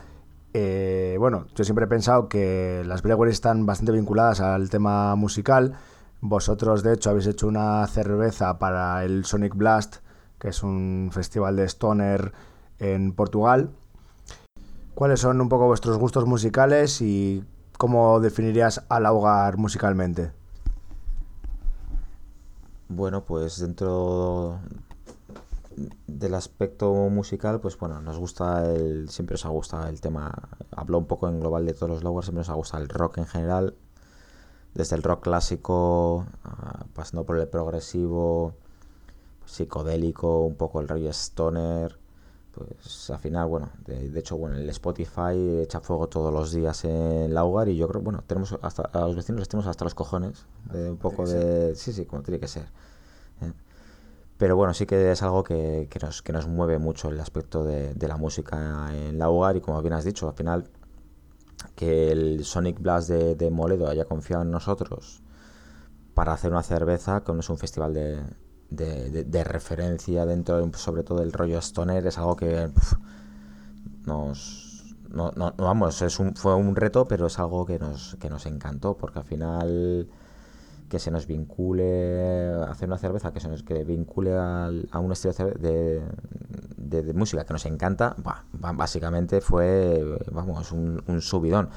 eh, 0.53 1.17
bueno, 1.19 1.47
yo 1.53 1.65
siempre 1.65 1.84
he 1.84 1.88
pensado 1.89 2.29
que 2.29 2.82
las 2.86 3.01
breweries 3.01 3.34
están 3.34 3.65
bastante 3.65 3.91
vinculadas 3.91 4.39
al 4.39 4.69
tema 4.69 5.13
musical. 5.17 5.73
Vosotros, 6.21 6.82
de 6.82 6.93
hecho, 6.93 7.10
habéis 7.10 7.27
hecho 7.27 7.47
una 7.47 7.86
cerveza 7.88 8.58
para 8.58 9.03
el 9.03 9.25
Sonic 9.25 9.53
Blast, 9.53 9.97
que 10.39 10.47
es 10.47 10.63
un 10.63 11.10
festival 11.12 11.58
de 11.58 11.65
stoner 11.65 12.32
en 12.77 13.12
Portugal. 13.12 13.71
¿Cuáles 14.95 15.19
son 15.19 15.41
un 15.41 15.49
poco 15.49 15.67
vuestros 15.67 15.97
gustos 15.97 16.25
musicales 16.25 17.01
y 17.01 17.43
cómo 17.77 18.21
definirías 18.21 18.86
al 18.88 19.05
ahogar 19.05 19.58
musicalmente? 19.58 20.32
Bueno, 22.88 23.25
pues 23.25 23.60
dentro 23.60 24.62
del 26.07 26.33
aspecto 26.33 26.93
musical, 26.93 27.59
pues 27.59 27.77
bueno, 27.77 28.01
nos 28.01 28.17
gusta 28.17 28.65
el, 28.73 29.09
siempre 29.09 29.33
nos 29.35 29.45
ha 29.45 29.49
gustado 29.49 29.87
el 29.87 30.01
tema, 30.01 30.49
hablo 30.71 30.97
un 30.97 31.05
poco 31.05 31.27
en 31.27 31.39
global 31.39 31.65
de 31.65 31.73
todos 31.73 31.89
los 31.89 32.03
logos, 32.03 32.25
siempre 32.25 32.41
nos 32.41 32.49
ha 32.49 32.53
gustado 32.53 32.83
el 32.83 32.89
rock 32.89 33.19
en 33.19 33.25
general, 33.25 33.75
desde 34.73 34.95
el 34.95 35.03
rock 35.03 35.23
clásico, 35.23 36.25
ah, 36.43 36.85
pasando 36.93 37.25
por 37.25 37.37
el 37.39 37.47
progresivo, 37.47 38.53
psicodélico, 39.45 40.45
un 40.45 40.55
poco 40.55 40.81
el 40.81 40.87
rollo 40.87 41.09
stoner, 41.09 41.97
pues 42.51 43.09
al 43.09 43.19
final, 43.19 43.47
bueno, 43.47 43.69
de, 43.85 44.09
de 44.09 44.19
hecho, 44.19 44.37
bueno, 44.37 44.57
el 44.57 44.69
Spotify 44.69 45.61
echa 45.61 45.79
fuego 45.79 46.07
todos 46.07 46.33
los 46.33 46.51
días 46.51 46.83
en 46.83 47.33
la 47.33 47.43
hogar 47.45 47.69
y 47.69 47.77
yo 47.77 47.87
creo, 47.87 48.01
bueno, 48.01 48.23
tenemos 48.25 48.57
hasta, 48.61 48.83
a 48.83 49.01
los 49.01 49.15
vecinos 49.15 49.39
les 49.39 49.49
tenemos 49.49 49.67
hasta 49.67 49.85
los 49.85 49.95
cojones 49.95 50.45
de 50.71 50.91
un 50.91 50.97
poco 50.97 51.27
de... 51.27 51.75
Sí, 51.75 51.93
sí, 51.93 52.05
como 52.05 52.21
tiene 52.23 52.39
que 52.39 52.47
ser. 52.47 52.65
Pero 54.39 54.56
bueno, 54.58 54.73
sí 54.73 54.88
que 54.88 55.12
es 55.12 55.21
algo 55.23 55.43
que, 55.43 55.88
que 55.91 55.99
nos, 55.99 56.23
que 56.23 56.34
nos 56.34 56.47
mueve 56.47 56.80
mucho 56.80 57.10
el 57.10 57.19
aspecto 57.21 57.63
de, 57.65 57.93
la 58.08 58.17
música 58.17 58.89
en 58.93 59.19
la 59.19 59.30
hogar 59.30 59.58
y 59.58 59.62
como 59.62 59.82
bien 59.84 59.93
has 59.93 60.06
dicho, 60.06 60.28
al 60.30 60.36
final 60.36 60.69
que 61.75 62.12
el 62.12 62.43
Sonic 62.45 62.80
Blast 62.82 63.10
de, 63.10 63.36
de 63.36 63.49
Moledo 63.52 63.88
haya 63.88 64.06
confiado 64.06 64.43
en 64.43 64.52
nosotros 64.52 65.21
para 66.13 66.34
hacer 66.34 66.52
una 66.52 66.63
cerveza, 66.63 67.23
que 67.23 67.34
no 67.34 67.41
es 67.41 67.49
un 67.49 67.58
festival 67.58 67.93
de, 67.93 68.21
de, 68.69 69.43
referencia 69.45 70.25
dentro, 70.25 70.65
de- 70.65 70.78
sobre 70.78 71.04
todo 71.04 71.19
del 71.21 71.34
rollo 71.34 71.60
stoner, 71.60 72.08
es 72.08 72.17
algo 72.17 72.36
que 72.36 72.69
pf, 72.69 72.95
nos... 74.06 74.67
No, 75.10 75.32
no- 75.36 75.54
no, 75.58 75.65
vamos, 75.65 76.02
es 76.04 76.19
un, 76.19 76.36
fue 76.36 76.54
un 76.56 76.75
reto, 76.75 77.08
pero 77.08 77.25
es 77.28 77.39
algo 77.39 77.65
que 77.65 77.80
nos, 77.80 78.15
que 78.19 78.30
nos 78.30 78.45
encantó, 78.45 78.95
porque 78.95 79.19
al 79.19 79.25
final 79.25 80.08
que 80.89 80.99
se 80.99 81.12
nos 81.12 81.28
vincule, 81.28 82.52
hacer 82.67 82.88
una 82.89 82.97
cerveza 82.97 83.32
que 83.34 83.39
se 83.39 83.47
nos 83.49 83.63
que 83.63 83.84
vincule 83.84 84.36
al- 84.38 84.88
a 84.91 84.99
un 84.99 85.12
estilo 85.12 85.34
de, 85.34 86.02
de, 86.78 87.13
música 87.13 87.45
que 87.45 87.54
nos 87.54 87.65
encanta, 87.65 88.15
bah, 88.23 88.43
ba- 88.54 88.73
básicamente 88.73 89.41
fue, 89.41 90.19
vamos, 90.32 90.71
un, 90.71 91.04
un 91.08 91.21
subidón. 91.21 91.69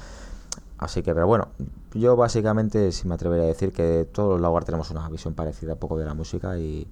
Así 0.77 1.01
que, 1.03 1.13
pero 1.13 1.27
bueno, 1.27 1.49
yo 1.93 2.15
básicamente 2.15 2.91
sí 2.91 3.07
me 3.07 3.15
atrevería 3.15 3.45
a 3.45 3.47
decir 3.47 3.71
que 3.71 4.07
todos 4.11 4.31
los 4.33 4.41
Laguar 4.41 4.65
tenemos 4.65 4.89
una 4.91 5.07
visión 5.09 5.33
parecida 5.33 5.73
un 5.73 5.79
poco 5.79 5.97
de 5.97 6.05
la 6.05 6.13
música 6.13 6.57
y, 6.57 6.87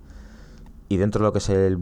y 0.90 0.98
dentro 0.98 1.20
de 1.22 1.28
lo 1.28 1.34
que 1.34 1.40
es 1.40 1.50
el 1.50 1.78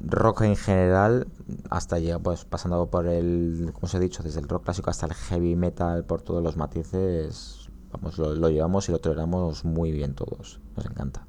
rock 0.00 0.42
en 0.42 0.56
general, 0.56 1.26
hasta 1.70 1.98
llega, 1.98 2.18
pues 2.18 2.44
pasando 2.44 2.86
por 2.90 3.06
el, 3.06 3.70
como 3.72 3.86
os 3.86 3.94
he 3.94 3.98
dicho, 4.00 4.22
desde 4.22 4.40
el 4.40 4.48
rock 4.48 4.64
clásico 4.64 4.90
hasta 4.90 5.06
el 5.06 5.14
heavy 5.14 5.56
metal, 5.56 6.04
por 6.04 6.20
todos 6.22 6.42
los 6.42 6.56
matices, 6.56 7.59
vamos, 7.92 8.18
lo, 8.18 8.34
lo 8.34 8.48
llevamos 8.48 8.88
y 8.88 8.92
lo 8.92 8.98
toleramos 8.98 9.64
muy 9.64 9.92
bien 9.92 10.14
todos. 10.14 10.60
Nos 10.76 10.86
encanta. 10.86 11.26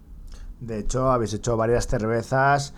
De 0.59 0.79
hecho, 0.79 1.11
habéis 1.11 1.33
hecho 1.33 1.57
varias 1.57 1.87
cervezas 1.87 2.73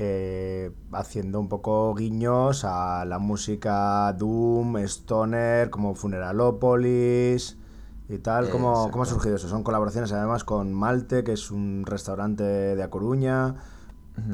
eh, 0.00 0.70
haciendo 0.92 1.40
un 1.40 1.48
poco 1.48 1.92
guiños 1.92 2.64
a 2.64 3.04
la 3.04 3.18
música 3.18 4.12
Doom, 4.12 4.76
Stoner, 4.78 5.70
como 5.70 5.96
Funeralopolis 5.96 7.56
y 8.08 8.18
tal. 8.18 8.48
¿Cómo, 8.50 8.70
Exacto. 8.70 8.92
¿Cómo 8.92 9.02
ha 9.02 9.06
surgido 9.06 9.34
eso? 9.34 9.48
Son 9.48 9.64
colaboraciones 9.64 10.12
además 10.12 10.44
con 10.44 10.72
Malte, 10.72 11.24
que 11.24 11.32
es 11.32 11.50
un 11.50 11.84
restaurante 11.84 12.44
de 12.44 12.82
A 12.82 12.90
Coruña. 12.90 13.56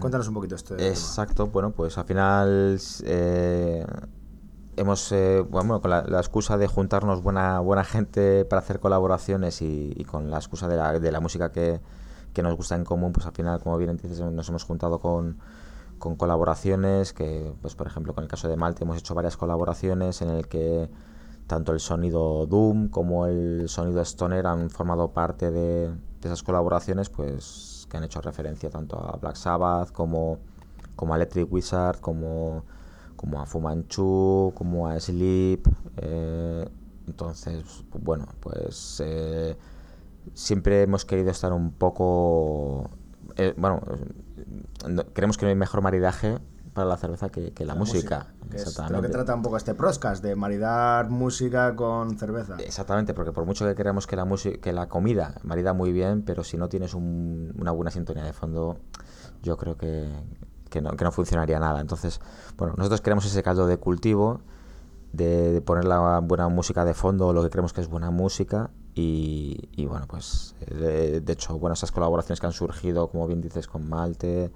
Cuéntanos 0.01 0.29
un 0.29 0.35
poquito 0.35 0.55
este 0.55 0.77
tema. 0.77 0.89
Exacto, 0.89 1.47
bueno, 1.47 1.71
pues 1.71 1.97
al 1.99 2.05
final 2.05 2.79
eh, 3.05 3.87
hemos, 4.77 5.13
eh, 5.13 5.41
bueno, 5.41 5.81
con 5.81 5.91
la, 5.91 6.01
excusa 6.19 6.57
de 6.57 6.67
juntarnos 6.67 7.23
buena, 7.23 7.61
buena 7.61 7.85
gente 7.85 8.45
para 8.45 8.61
hacer 8.61 8.81
colaboraciones 8.81 9.63
y, 9.63 10.05
con 10.11 10.31
la 10.31 10.37
excusa 10.37 10.69
de 10.69 10.77
la, 10.77 10.99
de 10.99 11.13
la 11.13 11.21
música 11.21 11.53
que, 11.53 11.81
que 12.33 12.43
nos 12.43 12.57
gusta 12.57 12.75
en 12.75 12.85
común, 12.85 13.13
pues 13.13 13.27
al 13.27 13.33
final, 13.33 13.61
como 13.61 13.79
bien 13.79 13.97
dices, 13.97 14.21
nos 14.21 14.49
hemos 14.49 14.65
juntado 14.65 14.99
con, 14.99 15.39
con 15.99 16.17
colaboraciones 16.17 17.13
que, 17.13 17.55
pues 17.63 17.75
por 17.75 17.87
ejemplo, 17.87 18.15
con 18.15 18.25
el 18.25 18.31
caso 18.31 18.49
de 18.49 18.57
Malte 18.57 18.85
hemos 18.85 18.99
hecho 18.99 19.15
varias 19.15 19.37
colaboraciones 19.37 20.21
en 20.23 20.31
el 20.31 20.49
que 20.49 20.91
tanto 21.47 21.73
el 21.73 21.81
sonido 21.81 22.47
Doom 22.47 22.89
como 22.89 23.27
el 23.27 23.69
sonido 23.69 24.01
Stoner 24.03 24.47
han 24.47 24.71
formado 24.71 25.13
parte 25.13 25.51
de, 25.51 25.89
de 25.89 25.95
esas 26.25 26.43
colaboraciones, 26.43 27.11
pues 27.11 27.87
que 27.89 27.97
han 27.97 28.05
hecho 28.05 28.21
referencia 28.21 28.71
tanto 28.71 28.99
a 28.99 29.17
Black 29.17 29.37
Sabbath 29.37 29.93
como, 29.93 30.39
como 30.97 31.15
a 31.15 31.17
Electric 31.17 31.51
Wizard, 31.53 32.01
como, 32.01 32.65
como 33.25 33.41
a 33.41 33.47
Fu 33.47 33.59
Manchu, 33.59 34.53
como 34.55 34.87
a 34.87 35.01
Sleep. 35.01 35.67
eh, 35.97 36.69
entonces, 37.07 37.65
bueno, 38.03 38.27
pues 38.41 39.01
eh, 39.03 39.57
siempre 40.35 40.83
hemos 40.83 41.07
querido 41.07 41.31
estar 41.31 41.53
un 41.55 41.73
poco... 41.73 42.91
eh, 43.37 43.55
bueno, 43.57 43.81
no- 44.87 45.05
creemos 45.15 45.39
que 45.39 45.47
no 45.47 45.49
hay 45.51 45.55
mejor 45.57 45.81
maridaje 45.81 46.39
para 46.75 46.87
la 46.87 46.99
cerveza 46.99 47.31
que, 47.31 47.53
que 47.53 47.65
la, 47.65 47.75
música. 47.75 48.35
que 48.51 48.59
es 48.59 48.79
lo 48.91 49.01
que 49.01 49.09
trata 49.09 49.35
un 49.35 49.41
poco 49.43 49.57
este 49.57 49.75
proscast, 49.75 50.23
de 50.23 50.37
maridar 50.37 51.09
música 51.09 51.75
con 51.77 52.19
cerveza. 52.19 52.57
Exactamente, 52.59 53.15
porque 53.15 53.33
por 53.33 53.47
mucho 53.47 53.65
que 53.67 53.75
creamos 53.75 54.07
que 54.07 54.17
la 54.17 54.27
música, 54.27 54.59
que 54.61 54.73
la 54.75 54.87
comida 54.89 55.37
marida 55.45 55.73
muy 55.73 55.93
bien, 55.93 56.23
pero 56.23 56.45
si 56.45 56.59
no 56.59 56.69
tienes 56.69 56.93
un- 56.93 57.55
una 57.59 57.71
buena 57.71 57.91
sintonía 57.91 58.25
de 58.25 58.33
fondo, 58.35 58.77
yo 59.43 59.57
creo 59.57 59.77
que, 59.79 60.11
que 60.75 60.83
no, 60.83 60.91
que 60.97 61.05
no 61.05 61.13
funcionaría 61.13 61.61
nada. 61.61 61.81
Entonces, 61.81 62.21
bueno, 62.59 62.75
nosotros 62.77 63.01
queremos 63.01 63.25
ese 63.25 63.45
caldo 63.45 63.69
de 63.69 63.77
cultivo, 63.77 64.41
de, 65.13 65.63
poner 65.65 65.85
la 65.85 66.19
buena 66.19 66.49
música 66.49 66.85
de 66.85 66.95
fondo, 66.95 67.33
lo 67.33 67.45
que 67.45 67.51
creemos 67.51 67.73
que 67.73 67.81
es 67.81 67.89
buena 67.89 68.11
música, 68.11 68.71
y, 68.93 69.69
y 69.77 69.87
bueno, 69.87 70.07
pues 70.09 70.57
de, 70.67 71.21
de 71.21 71.33
hecho, 71.33 71.57
bueno, 71.61 71.75
esas 71.75 71.93
colaboraciones 71.93 72.41
que 72.41 72.47
han 72.47 72.53
surgido, 72.53 73.09
como 73.09 73.29
bien 73.29 73.41
dices, 73.41 73.69
con 73.69 73.89
Malte, 73.89 74.51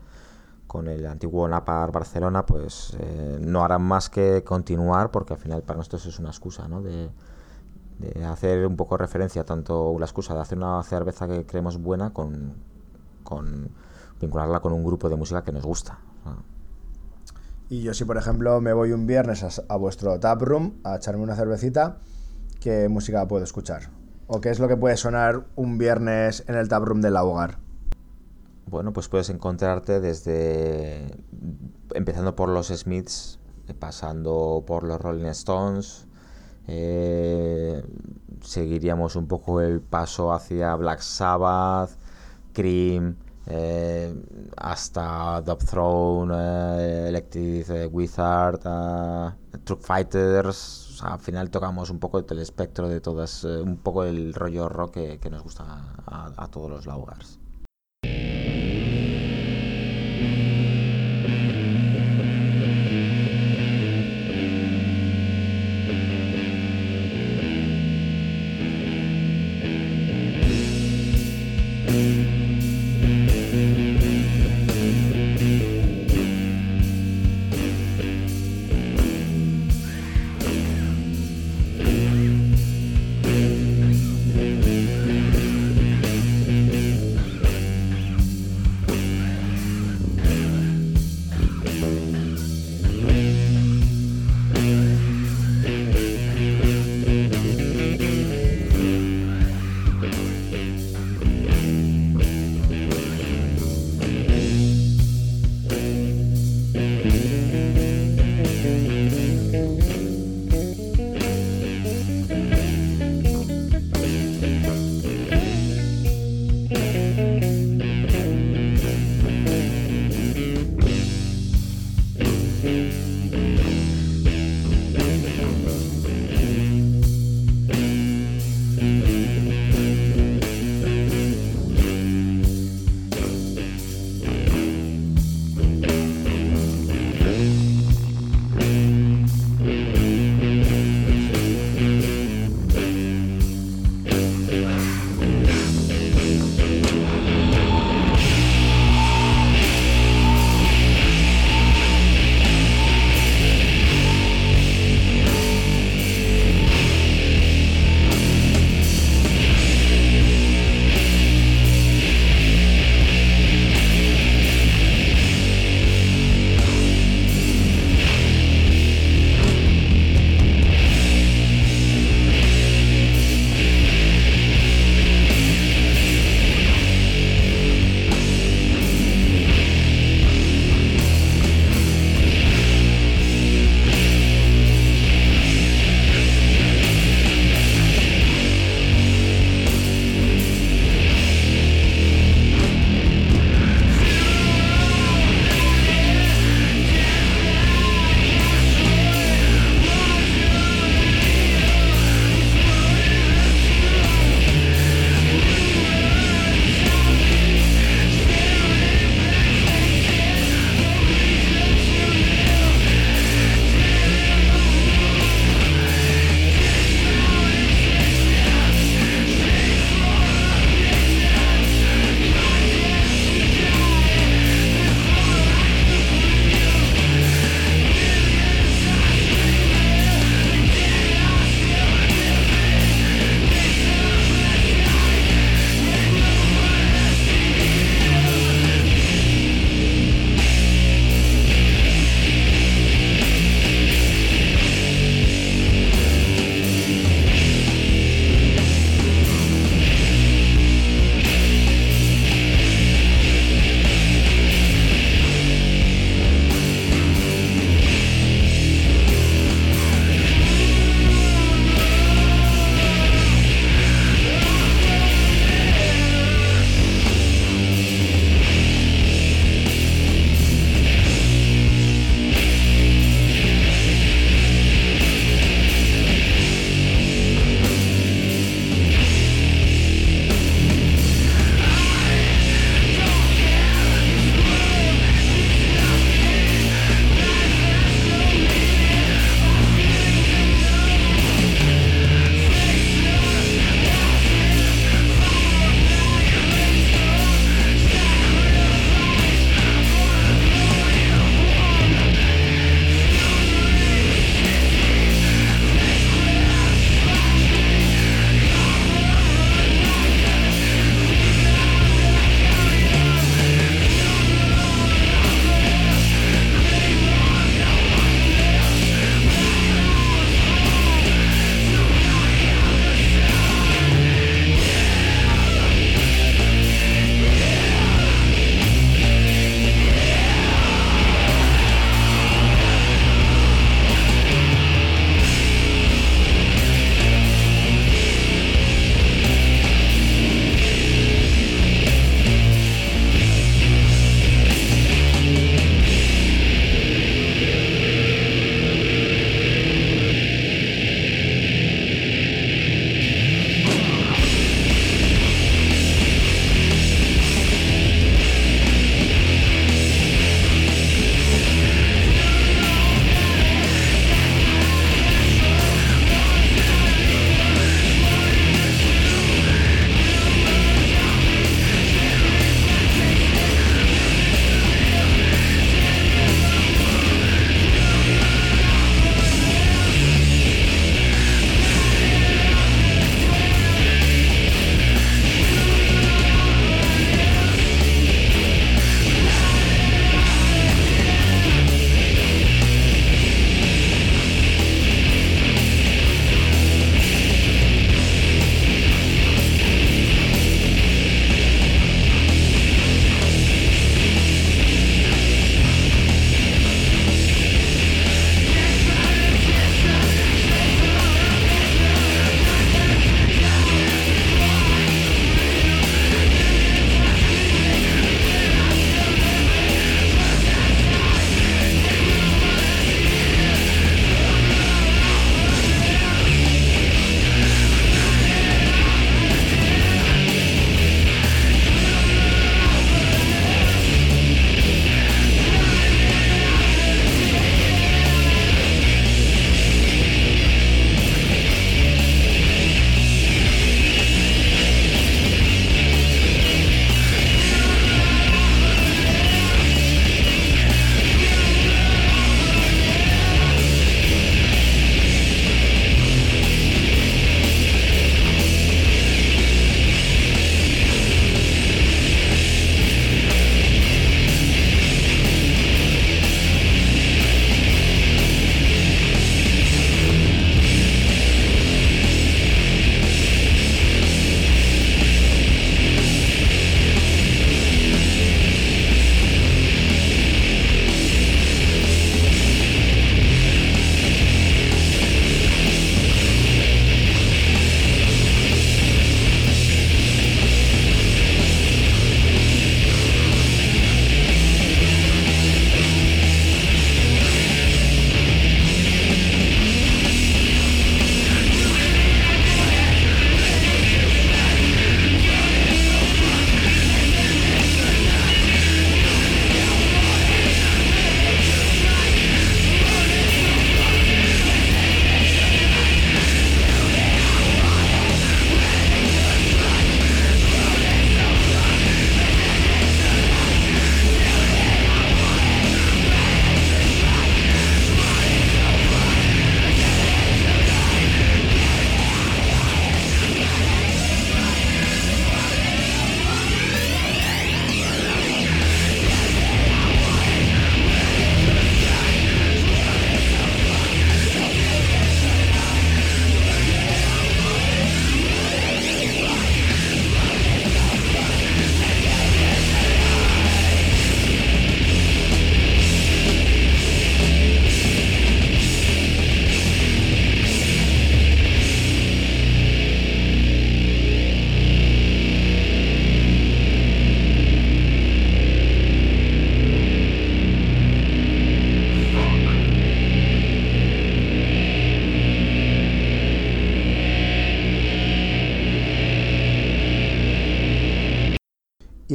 con 0.66 0.88
el 0.88 1.06
antiguo 1.06 1.46
Napar 1.46 1.92
Barcelona, 1.92 2.44
pues 2.44 2.96
eh, 2.98 3.38
no 3.40 3.62
harán 3.62 3.82
más 3.82 4.10
que 4.10 4.42
continuar, 4.42 5.12
porque 5.12 5.34
al 5.34 5.38
final 5.38 5.62
para 5.62 5.76
nosotros 5.76 6.04
es 6.06 6.18
una 6.18 6.30
excusa, 6.30 6.66
¿no? 6.66 6.82
De, 6.82 7.10
de 8.00 8.24
hacer 8.24 8.66
un 8.66 8.76
poco 8.76 8.96
referencia, 8.96 9.44
tanto 9.44 9.96
la 10.00 10.06
excusa 10.06 10.34
de 10.34 10.40
hacer 10.40 10.58
una 10.58 10.82
cerveza 10.82 11.28
que 11.28 11.46
creemos 11.46 11.78
buena 11.78 12.12
con, 12.12 12.54
con 13.22 13.70
vincularla 14.20 14.60
con 14.60 14.72
un 14.72 14.84
grupo 14.84 15.08
de 15.08 15.16
música 15.16 15.42
que 15.42 15.52
nos 15.52 15.64
gusta. 15.64 15.98
Y 17.70 17.82
yo 17.82 17.92
si 17.92 18.04
por 18.04 18.16
ejemplo 18.16 18.60
me 18.60 18.72
voy 18.72 18.92
un 18.92 19.06
viernes 19.06 19.44
a, 19.68 19.76
vuestro 19.76 20.18
tap 20.18 20.40
room 20.40 20.80
a 20.84 20.96
echarme 20.96 21.22
una 21.22 21.36
cervecita, 21.36 21.98
¿qué 22.60 22.88
música 22.88 23.28
puedo 23.28 23.44
escuchar? 23.44 23.90
¿O 24.26 24.40
qué 24.40 24.50
es 24.50 24.58
lo 24.58 24.68
que 24.68 24.76
puede 24.76 24.96
sonar 24.96 25.44
un 25.54 25.76
viernes 25.76 26.44
en 26.48 26.54
el 26.54 26.68
tap 26.68 26.84
room 26.84 27.00
del 27.00 27.16
hogar? 27.16 27.58
Bueno, 28.66 28.92
pues 28.92 29.08
puedes 29.08 29.30
encontrarte 29.30 30.00
desde 30.00 31.24
empezando 31.94 32.36
por 32.36 32.48
los 32.48 32.68
Smiths, 32.68 33.38
eh, 33.66 33.74
pasando 33.74 34.64
por 34.66 34.84
los 34.84 35.00
Rolling 35.00 35.26
Stones, 35.26 36.06
eh, 36.66 37.82
seguiríamos 38.42 39.16
un 39.16 39.26
poco 39.26 39.60
el 39.60 39.80
paso 39.80 40.32
hacia 40.32 40.74
Black 40.76 41.00
Sabbath, 41.00 41.90
Cream, 42.52 43.16
eh, 43.50 44.14
hasta 44.56 45.40
Dub 45.40 45.64
Throne, 45.64 46.34
eh, 46.34 47.08
Electric 47.08 47.70
eh, 47.70 47.86
Wizard, 47.86 48.60
Truck 49.64 49.80
Fighters. 49.80 51.00
Al 51.02 51.18
final 51.18 51.50
tocamos 51.50 51.90
un 51.90 51.98
poco 51.98 52.24
el 52.28 52.38
espectro 52.40 52.88
de 52.88 53.00
todas, 53.00 53.44
un 53.44 53.78
poco 53.78 54.04
el 54.04 54.34
rollo 54.34 54.68
rock 54.68 54.94
que, 55.20 55.30
nos 55.30 55.42
gusta 55.42 55.64
a, 56.06 56.32
a 56.36 56.48
todos 56.48 56.70
los 56.70 56.86
laugars. 56.86 57.38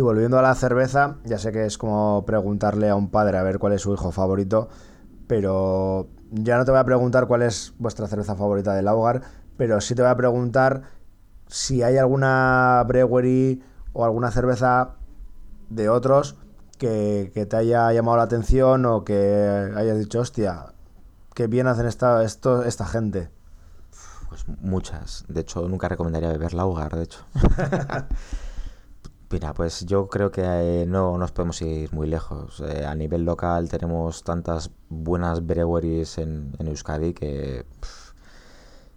Volviendo 0.04 0.38
a 0.38 0.42
la 0.42 0.54
cerveza, 0.56 1.18
ya 1.26 1.38
sé 1.38 1.52
que 1.52 1.66
es 1.66 1.78
como 1.78 2.24
preguntarle 2.26 2.90
a 2.90 2.96
un 2.96 3.10
padre 3.10 3.38
a 3.38 3.44
ver 3.44 3.60
cuál 3.60 3.74
es 3.74 3.82
su 3.82 3.94
hijo 3.94 4.12
favorito, 4.12 4.70
pero 5.28 6.08
ya 6.32 6.58
no 6.58 6.66
te 6.66 6.72
voy 6.72 6.80
a 6.80 6.86
preguntar 6.86 7.28
cuál 7.28 7.42
es 7.42 7.74
vuestra 7.80 8.08
cerveza 8.08 8.36
favorita 8.36 8.74
del 8.74 8.88
hogar, 8.88 9.22
pero 9.58 9.82
sí 9.82 9.96
te 9.96 10.02
voy 10.02 10.12
a 10.12 10.18
preguntar 10.18 10.84
si 11.48 11.84
hay 11.84 11.98
alguna 11.98 12.84
brewery 12.88 13.64
o 13.94 14.06
alguna 14.06 14.32
cerveza 14.32 14.96
de 15.70 15.90
otros 15.90 16.38
que, 16.78 17.32
que 17.34 17.46
te 17.46 17.56
haya 17.56 17.92
llamado 17.94 18.18
la 18.18 18.24
atención 18.24 18.86
o 18.86 19.04
que 19.04 19.72
hayas 19.76 19.98
dicho, 20.00 20.20
hostia, 20.20 20.74
qué 21.34 21.48
bien 21.48 21.68
hacen 21.68 21.86
esta, 21.86 22.24
esto, 22.24 22.64
esta 22.64 22.86
gente. 22.86 23.30
Pues 24.30 24.46
muchas. 24.62 25.26
De 25.28 25.42
hecho, 25.42 25.68
nunca 25.70 25.88
recomendaría 25.88 26.30
beber 26.30 26.54
Laugar, 26.54 26.96
de 26.96 27.04
hecho. 27.04 27.20
Pues 29.56 29.86
yo 29.88 30.08
creo 30.10 30.32
que 30.32 30.44
eh, 30.44 30.86
no 30.86 31.18
nos 31.18 31.32
podemos 31.32 31.60
ir 31.64 31.92
muy 31.92 32.08
lejos. 32.08 32.60
Eh, 32.60 32.86
a 32.86 32.94
nivel 32.94 33.26
local 33.26 33.68
tenemos 33.68 34.24
tantas 34.24 34.70
buenas 34.90 35.46
breweries 35.46 36.20
en, 36.20 36.56
Euskadi 36.60 37.14
que, 37.14 37.66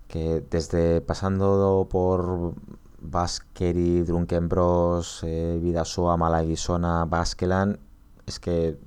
que 0.09 0.45
desde 0.51 1.01
pasando 1.01 1.89
por 1.91 2.55
Baskeri, 3.01 4.03
Drunken 4.03 4.49
Bros, 4.49 5.23
eh, 5.25 5.59
Vidasoa, 5.61 6.19
Malaguisona, 6.19 7.07
Baskeland, 7.07 7.79
es 8.27 8.39
que, 8.39 8.79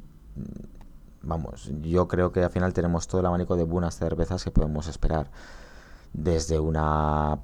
vamos, 1.23 1.71
yo 1.81 2.07
creo 2.07 2.31
que 2.31 2.43
al 2.43 2.51
final 2.51 2.73
tenemos 2.73 3.07
todo 3.07 3.21
el 3.21 3.27
abanico 3.27 3.55
de 3.55 3.63
buenas 3.63 3.97
cervezas 3.97 4.43
que 4.43 4.51
podemos 4.51 4.87
esperar. 4.87 5.31
Desde 6.13 6.59
una, 6.59 7.39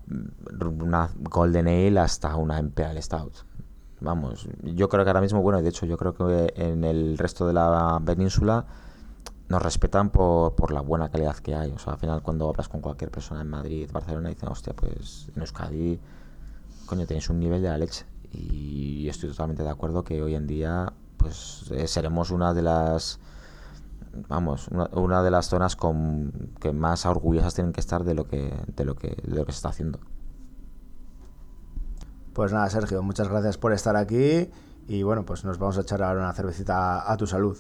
una 0.60 1.10
Golden 1.16 1.68
Ale 1.68 2.00
hasta 2.00 2.36
una 2.36 2.60
Imperial 2.60 3.02
Stout. 3.02 3.56
Vamos, 4.06 4.48
yo 4.62 4.88
creo 4.88 5.04
que 5.04 5.10
ahora 5.10 5.20
mismo, 5.20 5.42
bueno, 5.42 5.64
de 5.64 5.70
hecho 5.70 5.88
yo 5.88 5.98
creo 5.98 6.14
que 6.14 6.54
en 6.58 6.84
el 6.84 7.18
resto 7.18 7.48
de 7.48 7.54
la 7.54 8.00
península 8.06 8.64
nos 9.50 9.60
respetan 9.64 10.12
por, 10.12 10.54
por 10.54 10.72
la 10.72 10.82
buena 10.82 11.10
calidad 11.10 11.36
que 11.38 11.56
hay. 11.56 11.72
O 11.72 11.80
sea, 11.80 11.94
al 11.94 12.00
final 12.00 12.22
cuando 12.22 12.48
hablas 12.48 12.70
con 12.70 12.82
cualquier 12.82 13.10
persona 13.10 13.42
en 13.42 13.50
Madrid, 13.50 13.90
Barcelona, 13.92 14.30
dicen, 14.30 14.50
hostia, 14.50 14.74
pues 14.76 15.32
en 15.36 15.42
Euskadi, 15.42 16.00
coño, 16.86 17.08
tenéis 17.08 17.32
un 17.32 17.40
nivel 17.40 17.64
de 17.64 17.70
la 17.70 17.80
leche. 17.80 18.06
Y 18.32 19.10
estoy 19.10 19.32
totalmente 19.32 19.64
de 19.64 19.70
acuerdo 19.70 20.04
que 20.04 20.22
hoy 20.22 20.36
en 20.36 20.46
día, 20.46 20.94
pues 21.18 21.66
eh, 21.72 21.88
seremos 21.88 22.30
una 22.30 22.54
de 22.54 22.62
las, 22.62 23.20
vamos, 24.30 24.68
una, 24.68 24.88
una 24.94 25.24
de 25.24 25.32
las 25.32 25.48
zonas 25.48 25.76
con 25.76 26.52
que 26.60 26.72
más 26.74 27.08
orgullosas 27.08 27.56
tienen 27.56 27.74
que 27.74 27.80
estar 27.80 28.04
de 28.04 28.14
lo 28.14 28.28
que, 28.28 28.54
de 28.68 28.86
lo 28.86 28.96
que, 28.96 29.18
de 29.24 29.36
lo 29.36 29.48
que 29.48 29.52
se 29.52 29.58
está 29.58 29.70
haciendo. 29.70 29.98
Pues 32.36 32.52
nada, 32.52 32.70
Sergio, 32.70 33.02
muchas 33.02 33.30
gracias 33.30 33.58
por 33.58 33.72
estar 33.72 33.96
aquí 33.96 34.50
y 34.90 35.04
bueno, 35.04 35.26
pues 35.26 35.46
nos 35.46 35.58
vamos 35.58 35.78
a 35.78 35.82
echar 35.84 36.04
ahora 36.04 36.20
una 36.20 36.34
cervecita 36.34 37.10
a 37.10 37.16
tu 37.16 37.28
salud. 37.28 37.58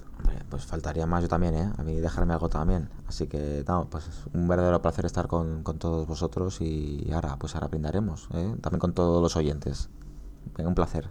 Pues 0.49 0.65
faltaría 0.65 1.05
más 1.05 1.23
yo 1.23 1.29
también, 1.29 1.55
¿eh? 1.55 1.71
A 1.77 1.81
mí 1.81 1.97
dejarme 2.01 2.33
algo 2.33 2.49
también. 2.49 2.89
Así 3.07 3.27
que, 3.27 3.63
no, 3.65 3.87
pues 3.89 4.05
es 4.09 4.25
un 4.33 4.49
verdadero 4.49 4.81
placer 4.81 5.05
estar 5.05 5.27
con, 5.27 5.63
con 5.63 5.79
todos 5.79 6.05
vosotros 6.05 6.59
y 6.59 7.09
ahora, 7.13 7.37
pues 7.37 7.55
ahora 7.55 7.69
brindaremos, 7.69 8.27
¿eh? 8.33 8.53
También 8.59 8.81
con 8.81 8.91
todos 8.91 9.21
los 9.21 9.37
oyentes. 9.37 9.89
Un 10.57 10.75
placer. 10.75 11.09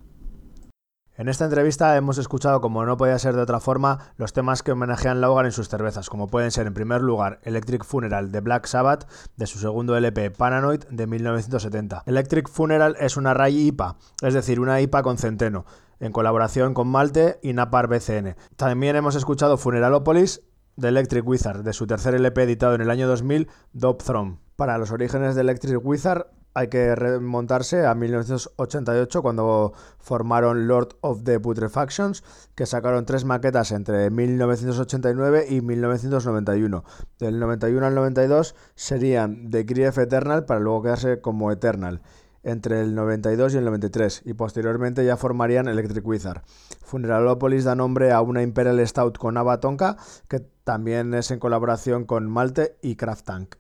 En 1.16 1.28
esta 1.28 1.44
entrevista 1.44 1.96
hemos 1.96 2.18
escuchado, 2.18 2.60
como 2.60 2.84
no 2.84 2.96
podía 2.96 3.16
ser 3.20 3.36
de 3.36 3.42
otra 3.42 3.60
forma, 3.60 4.00
los 4.16 4.32
temas 4.32 4.64
que 4.64 4.72
homenajean 4.72 5.20
Laugar 5.20 5.44
en 5.44 5.52
sus 5.52 5.68
cervezas, 5.68 6.10
como 6.10 6.26
pueden 6.26 6.50
ser, 6.50 6.66
en 6.66 6.74
primer 6.74 7.02
lugar, 7.02 7.38
Electric 7.44 7.84
Funeral 7.84 8.32
de 8.32 8.40
Black 8.40 8.66
Sabbath, 8.66 9.06
de 9.36 9.46
su 9.46 9.60
segundo 9.60 9.96
LP 9.96 10.32
Paranoid 10.32 10.82
de 10.90 11.06
1970. 11.06 12.02
Electric 12.06 12.48
Funeral 12.48 12.96
es 12.98 13.16
una 13.16 13.32
Rye 13.32 13.60
IPA, 13.60 13.96
es 14.22 14.34
decir, 14.34 14.58
una 14.58 14.80
IPA 14.80 15.04
con 15.04 15.16
centeno, 15.16 15.66
en 16.00 16.10
colaboración 16.10 16.74
con 16.74 16.88
Malte 16.88 17.38
y 17.42 17.52
Napar 17.52 17.86
BCN. 17.86 18.34
También 18.56 18.96
hemos 18.96 19.14
escuchado 19.14 19.56
Funeralopolis 19.56 20.42
de 20.74 20.88
Electric 20.88 21.24
Wizard, 21.24 21.62
de 21.62 21.74
su 21.74 21.86
tercer 21.86 22.16
LP 22.16 22.42
editado 22.42 22.74
en 22.74 22.80
el 22.80 22.90
año 22.90 23.06
2000, 23.06 23.48
Dope 23.72 24.02
Throne. 24.02 24.38
Para 24.56 24.78
los 24.78 24.90
orígenes 24.90 25.36
de 25.36 25.42
Electric 25.42 25.78
Wizard 25.80 26.26
hay 26.54 26.68
que 26.68 26.94
remontarse 26.94 27.84
a 27.84 27.94
1988 27.94 29.22
cuando 29.22 29.72
formaron 29.98 30.68
Lord 30.68 30.96
of 31.00 31.24
the 31.24 31.40
Putrefactions, 31.40 32.22
que 32.54 32.64
sacaron 32.64 33.06
tres 33.06 33.24
maquetas 33.24 33.72
entre 33.72 34.08
1989 34.10 35.46
y 35.50 35.60
1991. 35.60 36.84
Del 37.18 37.40
91 37.40 37.86
al 37.86 37.94
92 37.94 38.54
serían 38.76 39.50
The 39.50 39.64
Grief 39.64 39.98
Eternal 39.98 40.44
para 40.44 40.60
luego 40.60 40.82
quedarse 40.82 41.20
como 41.20 41.50
Eternal 41.50 42.00
entre 42.44 42.82
el 42.82 42.94
92 42.94 43.54
y 43.54 43.56
el 43.56 43.64
93 43.64 44.22
y 44.26 44.34
posteriormente 44.34 45.04
ya 45.04 45.16
formarían 45.16 45.66
Electric 45.66 46.06
Wizard. 46.06 46.42
Funeralopolis 46.84 47.64
da 47.64 47.74
nombre 47.74 48.12
a 48.12 48.20
una 48.20 48.42
Imperial 48.42 48.86
Stout 48.86 49.18
con 49.18 49.36
Ava 49.36 49.60
Tonka 49.60 49.96
que 50.28 50.40
también 50.62 51.14
es 51.14 51.30
en 51.30 51.38
colaboración 51.38 52.04
con 52.04 52.30
Malte 52.30 52.76
y 52.82 52.96
Kraft 52.96 53.24
Tank. 53.24 53.56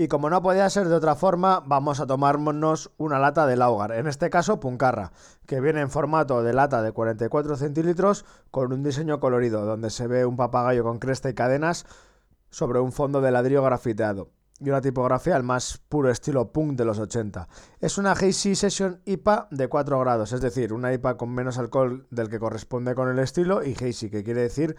Y 0.00 0.06
como 0.06 0.30
no 0.30 0.40
podía 0.40 0.70
ser 0.70 0.88
de 0.88 0.94
otra 0.94 1.16
forma, 1.16 1.60
vamos 1.66 1.98
a 1.98 2.06
tomarnos 2.06 2.92
una 2.98 3.18
lata 3.18 3.48
de 3.48 3.56
Laugar, 3.56 3.90
en 3.90 4.06
este 4.06 4.30
caso 4.30 4.60
Puncarra, 4.60 5.10
que 5.44 5.60
viene 5.60 5.80
en 5.80 5.90
formato 5.90 6.44
de 6.44 6.52
lata 6.52 6.82
de 6.82 6.92
44 6.92 7.56
centilitros 7.56 8.24
con 8.52 8.72
un 8.72 8.84
diseño 8.84 9.18
colorido, 9.18 9.64
donde 9.64 9.90
se 9.90 10.06
ve 10.06 10.24
un 10.24 10.36
papagayo 10.36 10.84
con 10.84 11.00
cresta 11.00 11.30
y 11.30 11.34
cadenas 11.34 11.84
sobre 12.48 12.78
un 12.78 12.92
fondo 12.92 13.20
de 13.20 13.32
ladrillo 13.32 13.64
grafiteado 13.64 14.30
y 14.60 14.68
una 14.68 14.80
tipografía 14.80 15.34
al 15.34 15.42
más 15.42 15.78
puro 15.88 16.10
estilo 16.10 16.52
punk 16.52 16.76
de 16.76 16.84
los 16.84 17.00
80. 17.00 17.48
Es 17.80 17.98
una 17.98 18.12
Hazy 18.12 18.54
Session 18.54 19.00
IPA 19.04 19.48
de 19.50 19.66
4 19.66 19.98
grados, 19.98 20.32
es 20.32 20.40
decir, 20.40 20.72
una 20.72 20.92
IPA 20.92 21.16
con 21.16 21.30
menos 21.34 21.58
alcohol 21.58 22.06
del 22.10 22.28
que 22.28 22.38
corresponde 22.38 22.94
con 22.94 23.08
el 23.08 23.18
estilo 23.18 23.64
y 23.64 23.74
Hazy, 23.74 24.10
que 24.10 24.22
quiere 24.22 24.42
decir 24.42 24.76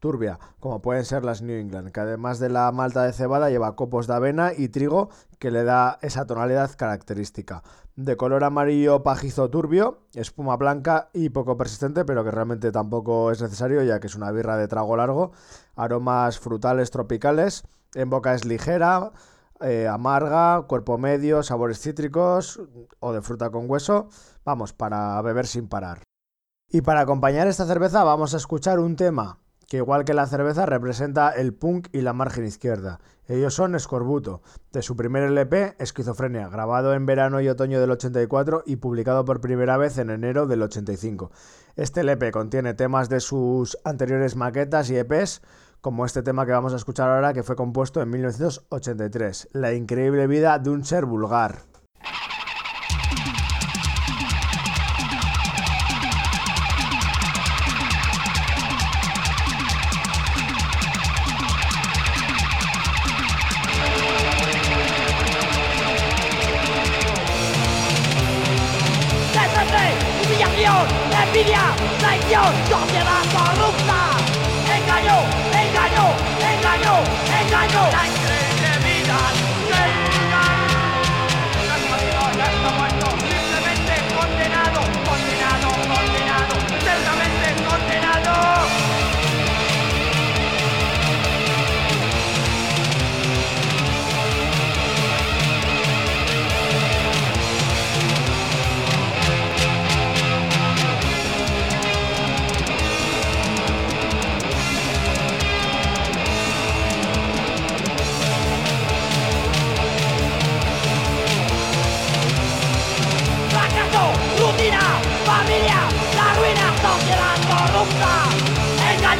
turbia, 0.00 0.38
como 0.58 0.82
pueden 0.82 1.04
ser 1.04 1.24
las 1.24 1.42
New 1.42 1.56
England, 1.56 1.92
que 1.92 2.00
además 2.00 2.38
de 2.38 2.48
la 2.48 2.72
malta 2.72 3.04
de 3.04 3.12
cebada 3.12 3.50
lleva 3.50 3.76
copos 3.76 4.06
de 4.06 4.14
avena 4.14 4.52
y 4.56 4.68
trigo 4.68 5.10
que 5.38 5.50
le 5.50 5.62
da 5.62 5.98
esa 6.02 6.26
tonalidad 6.26 6.70
característica. 6.76 7.62
De 7.94 8.16
color 8.16 8.44
amarillo 8.44 9.02
pajizo 9.02 9.50
turbio, 9.50 10.00
espuma 10.14 10.56
blanca 10.56 11.10
y 11.12 11.28
poco 11.28 11.56
persistente, 11.56 12.04
pero 12.04 12.24
que 12.24 12.30
realmente 12.30 12.72
tampoco 12.72 13.30
es 13.30 13.42
necesario 13.42 13.82
ya 13.82 14.00
que 14.00 14.06
es 14.06 14.14
una 14.16 14.32
birra 14.32 14.56
de 14.56 14.68
trago 14.68 14.96
largo. 14.96 15.32
Aromas 15.76 16.38
frutales 16.38 16.90
tropicales, 16.90 17.64
en 17.94 18.08
boca 18.08 18.34
es 18.34 18.44
ligera, 18.44 19.12
eh, 19.60 19.86
amarga, 19.86 20.62
cuerpo 20.62 20.96
medio, 20.96 21.42
sabores 21.42 21.80
cítricos 21.80 22.60
o 23.00 23.12
de 23.12 23.20
fruta 23.20 23.50
con 23.50 23.68
hueso. 23.70 24.08
Vamos, 24.44 24.72
para 24.72 25.20
beber 25.20 25.46
sin 25.46 25.68
parar. 25.68 26.02
Y 26.70 26.80
para 26.80 27.00
acompañar 27.00 27.48
esta 27.48 27.66
cerveza 27.66 28.04
vamos 28.04 28.32
a 28.32 28.38
escuchar 28.38 28.78
un 28.78 28.96
tema 28.96 29.38
que 29.70 29.76
igual 29.76 30.04
que 30.04 30.14
la 30.14 30.26
cerveza 30.26 30.66
representa 30.66 31.30
el 31.30 31.54
punk 31.54 31.86
y 31.92 32.00
la 32.00 32.12
margen 32.12 32.44
izquierda. 32.44 32.98
Ellos 33.28 33.54
son 33.54 33.76
Escorbuto, 33.76 34.42
de 34.72 34.82
su 34.82 34.96
primer 34.96 35.22
LP, 35.22 35.76
Esquizofrenia, 35.78 36.48
grabado 36.48 36.92
en 36.92 37.06
verano 37.06 37.40
y 37.40 37.48
otoño 37.48 37.80
del 37.80 37.92
84 37.92 38.64
y 38.66 38.76
publicado 38.76 39.24
por 39.24 39.40
primera 39.40 39.76
vez 39.76 39.96
en 39.98 40.10
enero 40.10 40.48
del 40.48 40.62
85. 40.62 41.30
Este 41.76 42.00
LP 42.00 42.32
contiene 42.32 42.74
temas 42.74 43.08
de 43.08 43.20
sus 43.20 43.78
anteriores 43.84 44.34
maquetas 44.34 44.90
y 44.90 44.96
EPs, 44.96 45.40
como 45.80 46.04
este 46.04 46.24
tema 46.24 46.46
que 46.46 46.52
vamos 46.52 46.72
a 46.72 46.76
escuchar 46.76 47.08
ahora 47.08 47.32
que 47.32 47.44
fue 47.44 47.54
compuesto 47.54 48.02
en 48.02 48.10
1983, 48.10 49.50
La 49.52 49.72
increíble 49.72 50.26
vida 50.26 50.58
de 50.58 50.70
un 50.70 50.84
ser 50.84 51.06
vulgar. 51.06 51.69
Traición, 72.10 72.52
sociedad 72.68 73.22
corrupta. 73.32 74.16
Engaño, 74.76 75.39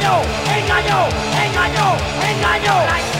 engaño, 0.01 0.23
engaño, 0.57 1.07
engaño, 1.45 1.95
engaño. 2.27 3.10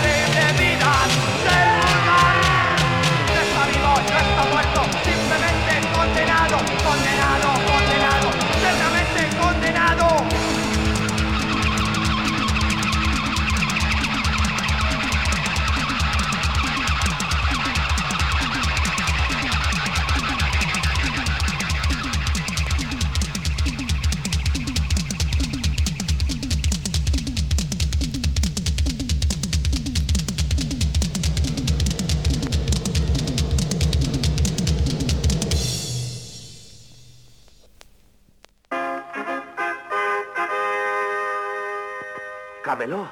Camelot. 42.82 43.10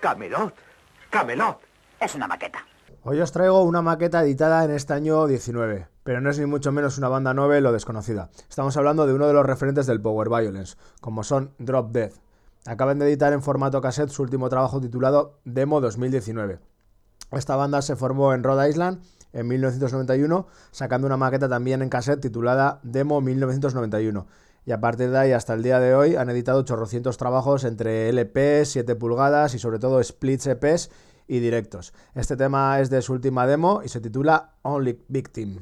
Camelot. 0.00 0.54
Camelot. 1.10 1.58
Es 2.00 2.14
una 2.14 2.26
maqueta. 2.26 2.60
Hoy 3.02 3.20
os 3.20 3.32
traigo 3.32 3.62
una 3.62 3.82
maqueta 3.82 4.22
editada 4.22 4.64
en 4.64 4.70
este 4.70 4.94
año 4.94 5.26
19, 5.26 5.88
pero 6.02 6.22
no 6.22 6.30
es 6.30 6.38
ni 6.38 6.46
mucho 6.46 6.72
menos 6.72 6.96
una 6.96 7.10
banda 7.10 7.34
novel 7.34 7.66
o 7.66 7.72
desconocida. 7.72 8.30
Estamos 8.48 8.78
hablando 8.78 9.06
de 9.06 9.12
uno 9.12 9.26
de 9.26 9.34
los 9.34 9.44
referentes 9.44 9.84
del 9.84 10.00
Power 10.00 10.30
Violence, 10.30 10.78
como 11.02 11.22
son 11.22 11.52
Drop 11.58 11.92
Dead. 11.92 12.12
Acaban 12.64 12.98
de 12.98 13.04
editar 13.04 13.34
en 13.34 13.42
formato 13.42 13.82
cassette 13.82 14.08
su 14.08 14.22
último 14.22 14.48
trabajo 14.48 14.80
titulado 14.80 15.38
Demo 15.44 15.82
2019. 15.82 16.60
Esta 17.32 17.56
banda 17.56 17.82
se 17.82 17.96
formó 17.96 18.32
en 18.32 18.42
Rhode 18.42 18.70
Island 18.70 19.02
en 19.34 19.46
1991, 19.48 20.46
sacando 20.70 21.06
una 21.06 21.18
maqueta 21.18 21.46
también 21.46 21.82
en 21.82 21.90
cassette 21.90 22.22
titulada 22.22 22.80
Demo 22.82 23.20
1991. 23.20 24.26
Y 24.66 24.72
a 24.72 24.80
partir 24.80 25.10
de 25.10 25.18
ahí 25.18 25.32
hasta 25.32 25.54
el 25.54 25.62
día 25.62 25.78
de 25.78 25.94
hoy 25.94 26.16
han 26.16 26.30
editado 26.30 26.62
chorrocientos 26.62 27.18
trabajos 27.18 27.64
entre 27.64 28.08
LPs, 28.12 28.70
7 28.70 28.96
pulgadas 28.96 29.54
y 29.54 29.58
sobre 29.58 29.78
todo 29.78 30.02
splits 30.02 30.46
EPs 30.46 30.90
y 31.26 31.40
directos. 31.40 31.92
Este 32.14 32.36
tema 32.36 32.80
es 32.80 32.90
de 32.90 33.02
su 33.02 33.12
última 33.12 33.46
demo 33.46 33.82
y 33.84 33.88
se 33.88 34.00
titula 34.00 34.54
Only 34.62 35.04
Victim. 35.08 35.58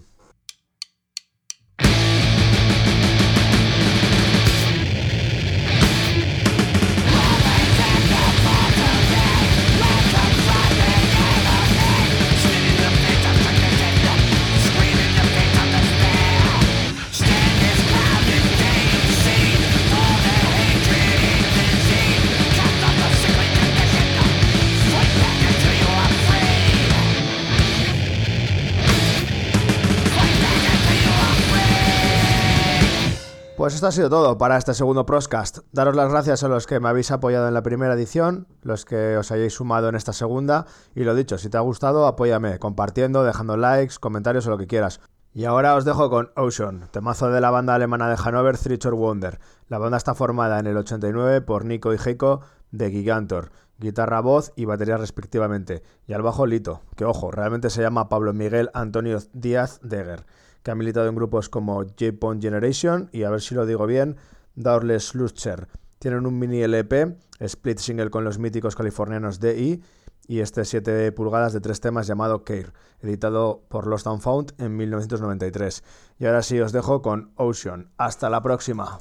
Pues 33.62 33.76
esto 33.76 33.86
ha 33.86 33.92
sido 33.92 34.10
todo 34.10 34.38
para 34.38 34.56
este 34.56 34.74
segundo 34.74 35.06
Proscast. 35.06 35.58
Daros 35.70 35.94
las 35.94 36.10
gracias 36.10 36.42
a 36.42 36.48
los 36.48 36.66
que 36.66 36.80
me 36.80 36.88
habéis 36.88 37.12
apoyado 37.12 37.46
en 37.46 37.54
la 37.54 37.62
primera 37.62 37.94
edición, 37.94 38.48
los 38.62 38.84
que 38.84 39.16
os 39.16 39.30
hayáis 39.30 39.54
sumado 39.54 39.88
en 39.88 39.94
esta 39.94 40.12
segunda. 40.12 40.66
Y 40.96 41.04
lo 41.04 41.14
dicho, 41.14 41.38
si 41.38 41.48
te 41.48 41.58
ha 41.58 41.60
gustado, 41.60 42.08
apóyame, 42.08 42.58
compartiendo, 42.58 43.22
dejando 43.22 43.56
likes, 43.56 43.98
comentarios 44.00 44.48
o 44.48 44.50
lo 44.50 44.58
que 44.58 44.66
quieras. 44.66 44.98
Y 45.32 45.44
ahora 45.44 45.76
os 45.76 45.84
dejo 45.84 46.10
con 46.10 46.32
Ocean, 46.34 46.88
temazo 46.90 47.30
de 47.30 47.40
la 47.40 47.52
banda 47.52 47.76
alemana 47.76 48.08
de 48.08 48.16
Hannover, 48.16 48.58
Thricher 48.58 48.94
Wonder. 48.94 49.38
La 49.68 49.78
banda 49.78 49.96
está 49.96 50.16
formada 50.16 50.58
en 50.58 50.66
el 50.66 50.76
89 50.76 51.42
por 51.42 51.64
Nico 51.64 51.94
y 51.94 51.98
Heiko 52.04 52.40
de 52.72 52.90
Gigantor, 52.90 53.52
guitarra, 53.78 54.20
voz 54.22 54.52
y 54.56 54.64
batería 54.64 54.96
respectivamente, 54.96 55.84
y 56.08 56.14
al 56.14 56.22
bajo 56.22 56.46
Lito, 56.46 56.80
que 56.96 57.04
ojo, 57.04 57.30
realmente 57.30 57.70
se 57.70 57.82
llama 57.82 58.08
Pablo 58.08 58.32
Miguel 58.32 58.70
Antonio 58.74 59.18
Díaz 59.32 59.78
Deger, 59.84 60.26
que 60.62 60.70
ha 60.70 60.74
militado 60.74 61.08
en 61.08 61.14
grupos 61.14 61.48
como 61.48 61.82
J-Pon 61.82 62.40
Generation 62.40 63.08
y, 63.12 63.24
a 63.24 63.30
ver 63.30 63.40
si 63.40 63.54
lo 63.54 63.66
digo 63.66 63.86
bien, 63.86 64.16
Daurles 64.54 65.14
Lutscher. 65.14 65.68
Tienen 65.98 66.26
un 66.26 66.38
mini 66.38 66.62
LP, 66.62 67.16
split 67.40 67.78
single 67.78 68.10
con 68.10 68.24
los 68.24 68.38
míticos 68.38 68.74
californianos 68.74 69.40
DI, 69.40 69.82
y 70.26 70.40
este 70.40 70.64
7 70.64 71.12
pulgadas 71.12 71.52
de 71.52 71.60
tres 71.60 71.80
temas 71.80 72.06
llamado 72.06 72.44
Care, 72.44 72.72
editado 73.00 73.64
por 73.68 73.86
Lost 73.86 74.06
and 74.06 74.20
Found 74.20 74.54
en 74.58 74.76
1993. 74.76 75.82
Y 76.18 76.26
ahora 76.26 76.42
sí 76.42 76.60
os 76.60 76.72
dejo 76.72 77.02
con 77.02 77.32
Ocean. 77.36 77.90
Hasta 77.96 78.30
la 78.30 78.42
próxima. 78.42 79.00